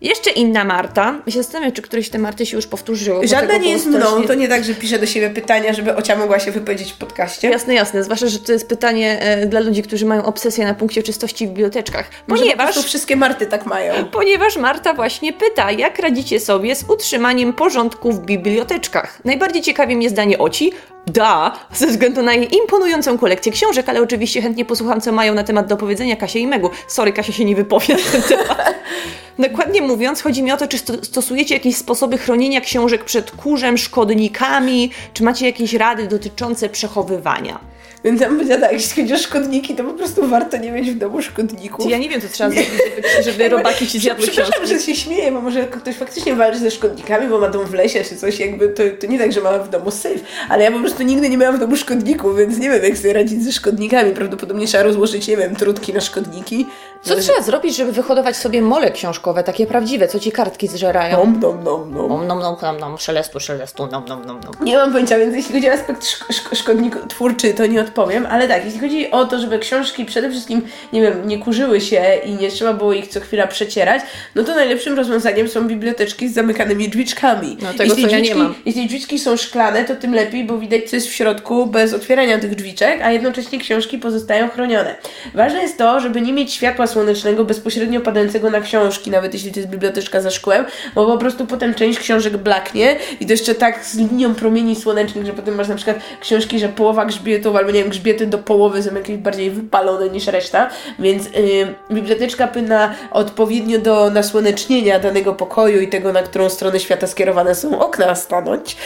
[0.01, 1.20] Jeszcze inna Marta.
[1.26, 3.28] Ja się zastanawiam, czy któreś te Marty się już powtórzyły.
[3.28, 6.38] Żadna nie jest mną, to nie tak, że piszę do siebie pytania, żeby Ocia mogła
[6.38, 7.51] się wypowiedzieć w podcaście.
[7.51, 8.05] Jasne, jasne.
[8.05, 11.51] Zwłaszcza, że to jest pytanie e, dla ludzi, którzy mają obsesję na punkcie czystości w
[11.51, 12.11] biblioteczkach.
[12.26, 12.76] Ponieważ...
[12.76, 14.05] Może wszystkie Marty tak mają.
[14.05, 19.18] Ponieważ Marta właśnie pyta, jak radzicie sobie z utrzymaniem porządku w biblioteczkach.
[19.24, 20.72] Najbardziej ciekawie mnie zdanie Oci,
[21.07, 25.44] da, ze względu na jej imponującą kolekcję książek, ale oczywiście chętnie posłucham, co mają na
[25.44, 26.70] temat do powiedzenia Kasia i Megu.
[26.88, 28.74] Sorry, Kasia się nie wypowie na ten temat.
[29.38, 34.91] Dokładnie mówiąc, chodzi mi o to, czy stosujecie jakieś sposoby chronienia książek przed kurzem, szkodnikami,
[35.14, 37.61] czy macie jakieś rady dotyczące przechowywania.
[38.05, 40.90] Więc ja bym powiedziała tak, jeśli chodzi o szkodniki, to po prostu warto nie mieć
[40.90, 41.90] w domu szkodników.
[41.90, 44.74] Ja nie wiem, co trzeba zrobić, żeby, żeby robaki ci zjadły Przepraszam, książki.
[44.74, 48.05] że się śmieję, bo może ktoś faktycznie walczy ze szkodnikami, bo ma dom w lesie
[48.05, 50.18] czy coś, jakby to, to nie tak, że ma w domu safe,
[50.49, 53.12] ale ja po prostu nigdy nie miałam w domu szkodników, więc nie wiem, jak sobie
[53.12, 54.12] radzić ze szkodnikami.
[54.12, 56.66] Prawdopodobnie trzeba rozłożyć, nie wiem, trutki na szkodniki.
[57.03, 61.18] Co trzeba zrobić, żeby wyhodować sobie mole książkowe, takie prawdziwe, co ci kartki zżerają?
[61.18, 62.09] Nom, nom, nom, nom.
[62.09, 64.53] Nom, nom, nom, nom, nom, szelestu, szelestu, nom, nom, nom, nom.
[64.61, 68.26] Nie mam pojęcia, więc jeśli chodzi o aspekt szk szk szkodnik twórczy, to nie odpowiem,
[68.30, 70.62] ale tak, jeśli chodzi o to, żeby książki przede wszystkim,
[70.93, 74.03] nie wiem, nie kurzyły się i nie trzeba było ich co chwila przecierać,
[74.34, 77.57] no to najlepszym rozwiązaniem są biblioteczki z zamykanymi drzwiczkami.
[77.62, 78.55] No tego jeśli to ja nie mam.
[78.66, 82.39] Jeśli drzwiczki są szklane, to tym lepiej, bo widać co jest w środku bez otwierania
[82.39, 84.97] tych drzwiczek, a jednocześnie książki pozostają chronione.
[85.34, 89.61] Ważne jest to, żeby nie mieć światła słonecznego bezpośrednio padającego na książki, nawet jeśli to
[89.61, 90.64] jest biblioteczka za szkłem,
[90.95, 95.26] bo po prostu potem część książek blaknie i to jeszcze tak z linią promieni słonecznych,
[95.26, 98.83] że potem masz na przykład książki, że połowa grzbietów, albo nie wiem, grzbiety do połowy
[98.83, 105.81] są jakieś bardziej wypalone niż reszta, więc yy, biblioteczka powinna odpowiednio do nasłonecznienia danego pokoju
[105.81, 108.76] i tego, na którą stronę świata skierowane są okna stanąć.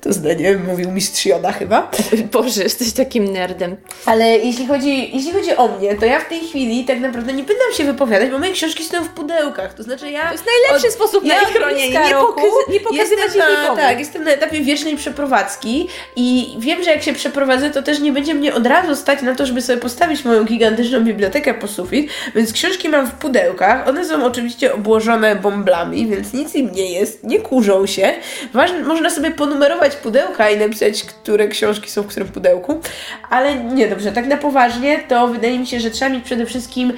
[0.00, 1.90] To zdanie mówił mistrz Joda chyba.
[2.32, 3.76] Boże, jesteś takim nerdem.
[4.06, 7.42] Ale jeśli chodzi, jeśli chodzi o mnie, to ja w tej chwili tak naprawdę nie
[7.42, 9.74] będę się wypowiadać, bo moje książki stoją w pudełkach.
[9.74, 10.26] To znaczy ja...
[10.26, 11.90] To jest najlepszy od, sposób na ja ich chronienie.
[11.90, 13.76] Nie, pokazy, nie pokazywać ich na, nikomu.
[13.76, 18.12] Tak, jestem na etapie wiecznej przeprowadzki i wiem, że jak się przeprowadzę, to też nie
[18.12, 22.10] będzie mnie od razu stać na to, żeby sobie postawić moją gigantyczną bibliotekę po sufit,
[22.34, 23.88] więc książki mam w pudełkach.
[23.88, 28.14] One są oczywiście obłożone bąblami, więc nic im nie jest, nie kurzą się.
[28.52, 29.69] Ważne, można sobie ponumerować
[30.02, 32.80] pudełka i napisać, które książki są w którym pudełku.
[33.30, 36.92] Ale nie, dobrze, tak na poważnie, to wydaje mi się, że trzeba mieć przede wszystkim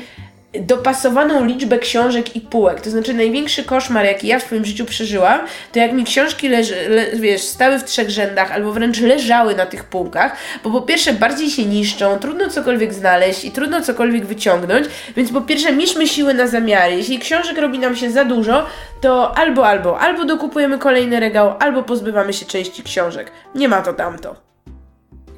[0.60, 2.80] dopasowaną liczbę książek i półek.
[2.80, 5.40] To znaczy największy koszmar, jaki ja w swoim życiu przeżyłam,
[5.72, 9.66] to jak mi książki leży, le, wiesz, stały w trzech rzędach albo wręcz leżały na
[9.66, 14.86] tych półkach, bo po pierwsze bardziej się niszczą, trudno cokolwiek znaleźć i trudno cokolwiek wyciągnąć,
[15.16, 16.96] więc po pierwsze mieszmy siły na zamiary.
[16.96, 18.66] Jeśli książek robi nam się za dużo,
[19.00, 23.32] to albo, albo, albo dokupujemy kolejny regał, albo pozbywamy się części książek.
[23.54, 24.51] Nie ma to tamto.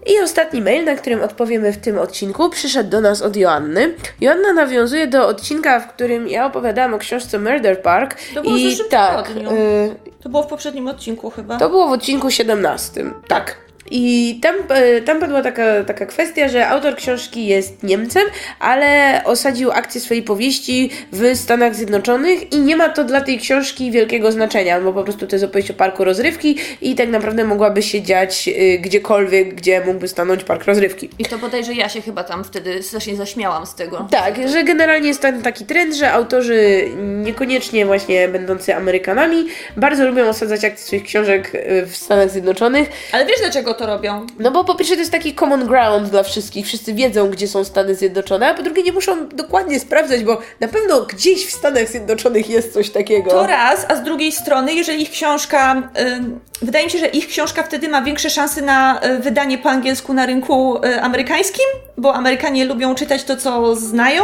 [0.07, 3.95] I ostatni mail, na którym odpowiemy w tym odcinku, przyszedł do nas od Joanny.
[4.21, 8.17] Joanna nawiązuje do odcinka, w którym ja opowiadałam o książce Murder Park.
[8.35, 9.35] To było w I zeszłym tak, y,
[10.23, 11.59] To było w poprzednim odcinku chyba.
[11.59, 13.05] to było w odcinku 17.
[13.29, 13.57] Tak.
[13.91, 18.22] I tam, e, tam padła taka, taka kwestia, że autor książki jest Niemcem,
[18.59, 23.91] ale osadził akcję swojej powieści w Stanach Zjednoczonych i nie ma to dla tej książki
[23.91, 27.82] wielkiego znaczenia, bo po prostu to jest opowieść o parku rozrywki i tak naprawdę mogłaby
[27.82, 31.11] się dziać y, gdziekolwiek, gdzie mógłby stanąć park rozrywki.
[31.18, 34.09] I to bodajże ja się chyba tam wtedy strasznie zaśmiałam z tego.
[34.11, 40.28] Tak, że generalnie jest ten taki trend, że autorzy niekoniecznie właśnie będący Amerykanami bardzo lubią
[40.28, 44.27] osadzać akcje swoich książek y, w Stanach Zjednoczonych, Ale wiesz dlaczego to robią?
[44.39, 47.64] No bo po pierwsze to jest taki common ground dla wszystkich, wszyscy wiedzą, gdzie są
[47.64, 51.89] Stany Zjednoczone, a po drugie nie muszą dokładnie sprawdzać, bo na pewno gdzieś w Stanach
[51.89, 53.31] Zjednoczonych jest coś takiego.
[53.31, 57.27] To raz, a z drugiej strony, jeżeli ich książka, ym, wydaje mi się, że ich
[57.29, 61.64] książka wtedy ma większe szanse na y, wydanie po angielsku na rynku y, amerykańskim,
[61.99, 64.22] bo Amerykanie lubią czytać to, co znają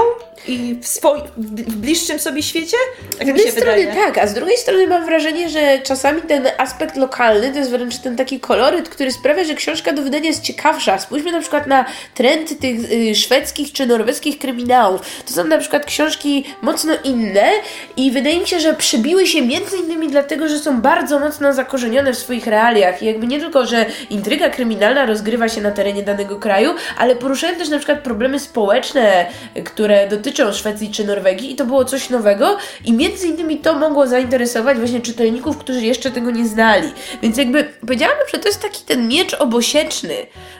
[0.48, 2.76] i w, swoi, w bliższym sobie świecie.
[3.18, 4.04] Tak Z jednej strony wydaje.
[4.06, 7.98] tak, a z drugiej strony mam wrażenie, że czasami ten aspekt lokalny to jest wręcz
[7.98, 10.98] ten taki koloryt, który sprawia, że książka do wydania jest ciekawsza.
[10.98, 11.84] Spójrzmy na przykład na
[12.14, 15.22] trend tych y, szwedzkich czy norweskich kryminałów.
[15.26, 17.50] To są na przykład książki mocno inne
[17.96, 22.12] i wydaje mi się, że przebiły się między innymi dlatego, że są bardzo mocno zakorzenione
[22.12, 26.36] w swoich realiach i jakby nie tylko, że intryga kryminalna rozgrywa się na terenie danego
[26.36, 29.26] kraju, ale poruszają też na przykład problemy społeczne,
[29.64, 34.06] które dotyczą Szwecji czy Norwegii i to było coś nowego i między innymi to mogło
[34.06, 36.92] zainteresować właśnie czytelników, którzy jeszcze tego nie znali.
[37.22, 40.14] Więc jakby powiedziałabym, że to jest taki ten miecz obosieczny,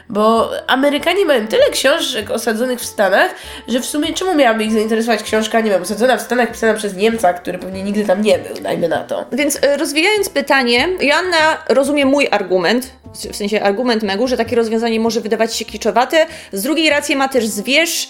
[0.09, 3.35] bo Amerykanie mają tyle książek osadzonych w Stanach,
[3.67, 6.95] że w sumie czemu miałaby ich zainteresować książka, nie wiem, osadzona w Stanach, pisana przez
[6.95, 9.25] Niemca, który pewnie nigdy tam nie był, dajmy na to.
[9.31, 12.91] Więc y, rozwijając pytanie, Joanna rozumie mój argument,
[13.31, 16.25] w sensie argument Megu, że takie rozwiązanie może wydawać się kiczowate.
[16.51, 18.09] Z drugiej rację ma też zwierz,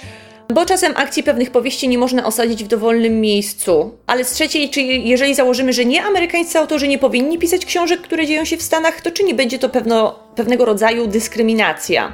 [0.49, 3.91] bo czasem akcji pewnych powieści nie można osadzić w dowolnym miejscu.
[4.07, 8.27] Ale z trzeciej, czy jeżeli założymy, że nie amerykańscy autorzy nie powinni pisać książek, które
[8.27, 12.13] dzieją się w Stanach, to czy nie będzie to pewno, pewnego rodzaju dyskryminacja?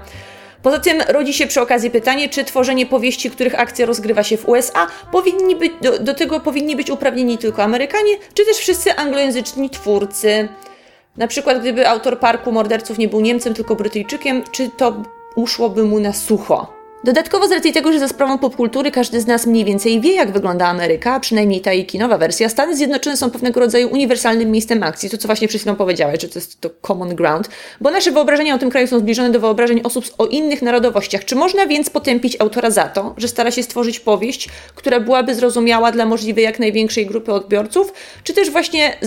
[0.61, 4.49] Poza tym rodzi się przy okazji pytanie, czy tworzenie powieści, których akcja rozgrywa się w
[4.49, 9.69] USA, powinni być, do, do tego powinni być uprawnieni tylko Amerykanie, czy też wszyscy anglojęzyczni
[9.69, 10.47] twórcy.
[11.17, 15.03] Na przykład, gdyby autor Parku Morderców nie był Niemcem, tylko Brytyjczykiem, czy to
[15.35, 16.76] uszłoby mu na sucho?
[17.07, 20.31] Dodatkowo z racji tego, że za sprawą popkultury każdy z nas mniej więcej wie, jak
[20.31, 24.83] wygląda Ameryka, a przynajmniej ta jej kinowa wersja, Stany Zjednoczone są pewnego rodzaju uniwersalnym miejscem
[24.83, 27.49] akcji, to co właśnie przed chwilą powiedziałeś, że to jest to common ground,
[27.81, 31.25] bo nasze wyobrażenia o tym kraju są zbliżone do wyobrażeń osób o innych narodowościach.
[31.25, 35.91] Czy można więc potępić autora za to, że stara się stworzyć powieść, która byłaby zrozumiała
[35.91, 37.93] dla możliwej jak największej grupy odbiorców,
[38.23, 38.97] czy też właśnie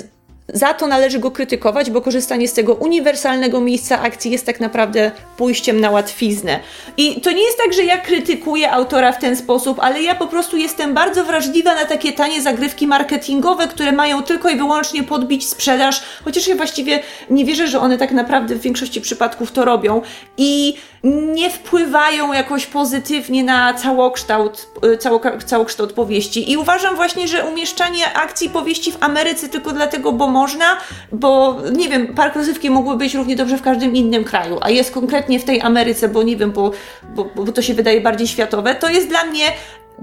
[0.49, 5.11] za to należy go krytykować, bo korzystanie z tego uniwersalnego miejsca akcji jest tak naprawdę
[5.37, 6.61] pójściem na łatwiznę.
[6.97, 10.27] I to nie jest tak, że ja krytykuję autora w ten sposób, ale ja po
[10.27, 15.49] prostu jestem bardzo wrażliwa na takie tanie zagrywki marketingowe, które mają tylko i wyłącznie podbić
[15.49, 20.03] sprzedaż, chociaż ja właściwie nie wierzę, że one tak naprawdę w większości przypadków to robią
[20.37, 20.75] i
[21.05, 26.51] nie wpływają jakoś pozytywnie na całokształt, y, cało- całokształt powieści.
[26.53, 30.77] I uważam właśnie, że umieszczanie akcji powieści w Ameryce tylko dlatego, bo można,
[31.13, 34.95] bo nie wiem, park rozrywki mógłby być równie dobrze w każdym innym kraju, a jest
[34.95, 36.71] konkretnie w tej Ameryce, bo nie wiem, bo,
[37.15, 39.45] bo, bo to się wydaje bardziej światowe, to jest dla mnie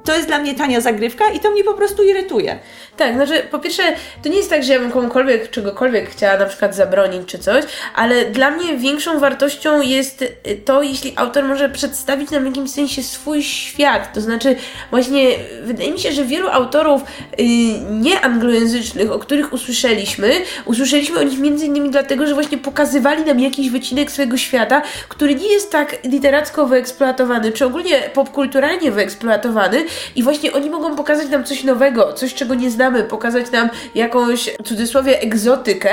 [0.04, 2.60] to jest dla mnie tania zagrywka i to mnie po prostu irytuje.
[2.98, 3.84] Tak, znaczy po pierwsze,
[4.24, 7.64] to nie jest tak, że ja bym komukolwiek czegokolwiek chciała na przykład zabronić czy coś,
[7.96, 12.72] ale dla mnie większą wartością jest y, to, jeśli autor może przedstawić nam w jakimś
[12.72, 14.14] sensie swój świat.
[14.14, 14.56] To znaczy,
[14.92, 17.02] właśnie wydaje mi się, że wielu autorów
[17.38, 17.46] yy,
[17.90, 20.32] nieanglojęzycznych, o których usłyszeliśmy,
[20.66, 25.36] usłyszeliśmy o nich między innymi dlatego, że właśnie pokazywali nam jakiś wycinek swojego świata, który
[25.36, 31.44] nie jest tak literacko wyeksploatowany, czy ogólnie popkulturalnie wyeksploatowany i właśnie oni mogą pokazać nam
[31.44, 35.90] coś nowego, coś, czego nie znamy pokazać nam jakąś, w cudzysłowie, egzotykę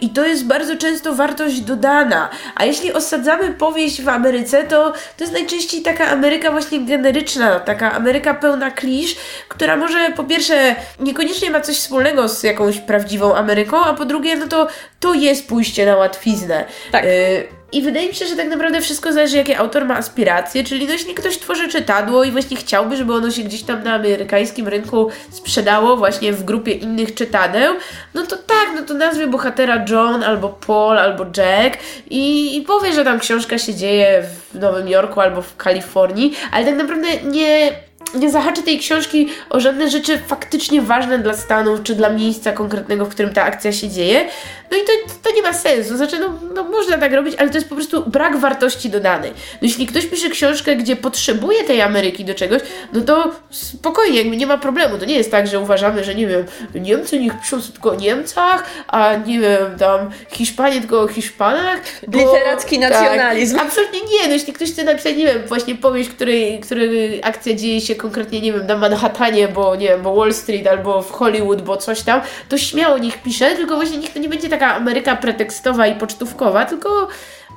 [0.00, 2.28] i to jest bardzo często wartość dodana.
[2.54, 7.92] A jeśli osadzamy powieść w Ameryce, to to jest najczęściej taka Ameryka właśnie generyczna, taka
[7.92, 9.16] Ameryka pełna klisz,
[9.48, 14.36] która może po pierwsze niekoniecznie ma coś wspólnego z jakąś prawdziwą Ameryką, a po drugie,
[14.36, 14.68] no to
[15.00, 16.64] to jest pójście na łatwiznę.
[16.92, 17.04] Tak.
[17.04, 20.86] Y i wydaje mi się, że tak naprawdę wszystko zależy, jakie autor ma aspiracje, czyli
[20.86, 24.68] no jeśli ktoś tworzy czytadło i właśnie chciałby, żeby ono się gdzieś tam na amerykańskim
[24.68, 27.74] rynku sprzedało właśnie w grupie innych czytadeł,
[28.14, 31.78] no to tak, no to nazwie bohatera John, albo Paul, albo Jack
[32.10, 36.64] i, i powie, że tam książka się dzieje w Nowym Jorku albo w Kalifornii, ale
[36.64, 37.72] tak naprawdę nie
[38.14, 43.04] nie zahaczy tej książki o żadne rzeczy faktycznie ważne dla Stanów, czy dla miejsca konkretnego,
[43.04, 44.28] w którym ta akcja się dzieje.
[44.74, 45.96] No i to, to nie ma sensu.
[45.96, 49.30] Znaczy, no, no można tak robić, ale to jest po prostu brak wartości dodanej.
[49.30, 52.62] No jeśli ktoś pisze książkę, gdzie potrzebuje tej Ameryki do czegoś,
[52.92, 54.98] no to spokojnie, jakby nie ma problemu.
[54.98, 56.44] To nie jest tak, że uważamy, że nie wiem,
[56.74, 61.80] Niemcy niech piszą tylko o Niemcach, a nie wiem, tam Hiszpanie tylko o Hiszpanach.
[62.08, 63.56] Bo, Literacki tak, nacjonalizm.
[63.56, 64.26] Tak, absolutnie nie.
[64.26, 68.40] No jeśli ktoś chce napisać, nie wiem, właśnie powieść, której, której akcja dzieje się konkretnie,
[68.40, 72.02] nie wiem, na Manhattanie, bo nie wiem, bo Wall Street albo w Hollywood, bo coś
[72.02, 75.94] tam, to śmiało niech pisze, tylko właśnie niech to nie będzie taka Ameryka pretekstowa i
[75.94, 77.08] pocztówkowa, tylko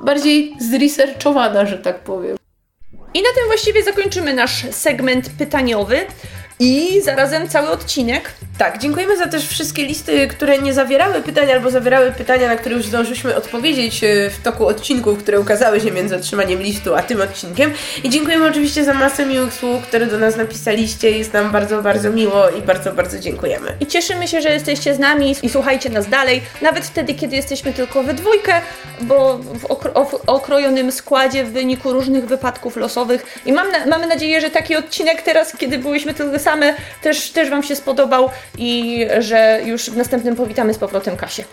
[0.02, 2.38] bardziej zresearchowana, że tak powiem.
[3.14, 6.00] I na tym właściwie zakończymy nasz segment pytaniowy
[6.60, 8.32] i zarazem cały odcinek.
[8.58, 12.76] Tak, dziękujemy za też wszystkie listy, które nie zawierały pytań albo zawierały pytania, na które
[12.76, 17.22] już zdążyliśmy odpowiedzieć e, w toku odcinków, które ukazały się między otrzymaniem listu a tym
[17.22, 17.74] odcinkiem.
[18.04, 21.12] I dziękujemy oczywiście za masę miłych słów, które do nas napisaliście.
[21.12, 23.76] Jest nam bardzo, bardzo miło i bardzo, bardzo dziękujemy.
[23.80, 27.74] I cieszymy się, że jesteście z nami i słuchajcie nas dalej, nawet wtedy, kiedy jesteśmy
[27.74, 28.62] tylko we dwójkę,
[29.02, 33.40] bo w, okro w okrojonym składzie w wyniku różnych wypadków losowych.
[33.46, 37.50] I mam na mamy nadzieję, że taki odcinek teraz, kiedy byliśmy tylko same, też, też
[37.50, 41.44] Wam się spodobał i że już w następnym powitamy z powrotem Kasię.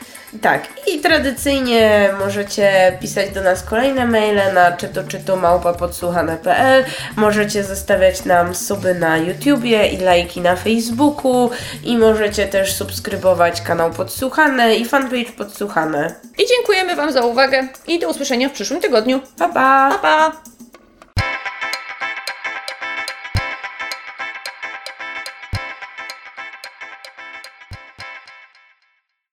[0.42, 6.84] Tak, i tradycyjnie możecie pisać do nas kolejne maile na czytu czytu małpapodsłuchane.pl
[7.16, 11.50] Możecie zostawiać nam suby na YouTubie i lajki na Facebooku
[11.84, 16.14] i możecie też subskrybować kanał Podsłuchane i fanpage Podsłuchane.
[16.38, 19.20] I dziękujemy Wam za uwagę i do usłyszenia w przyszłym tygodniu.
[19.38, 19.90] Pa pa!
[19.90, 20.53] pa, pa.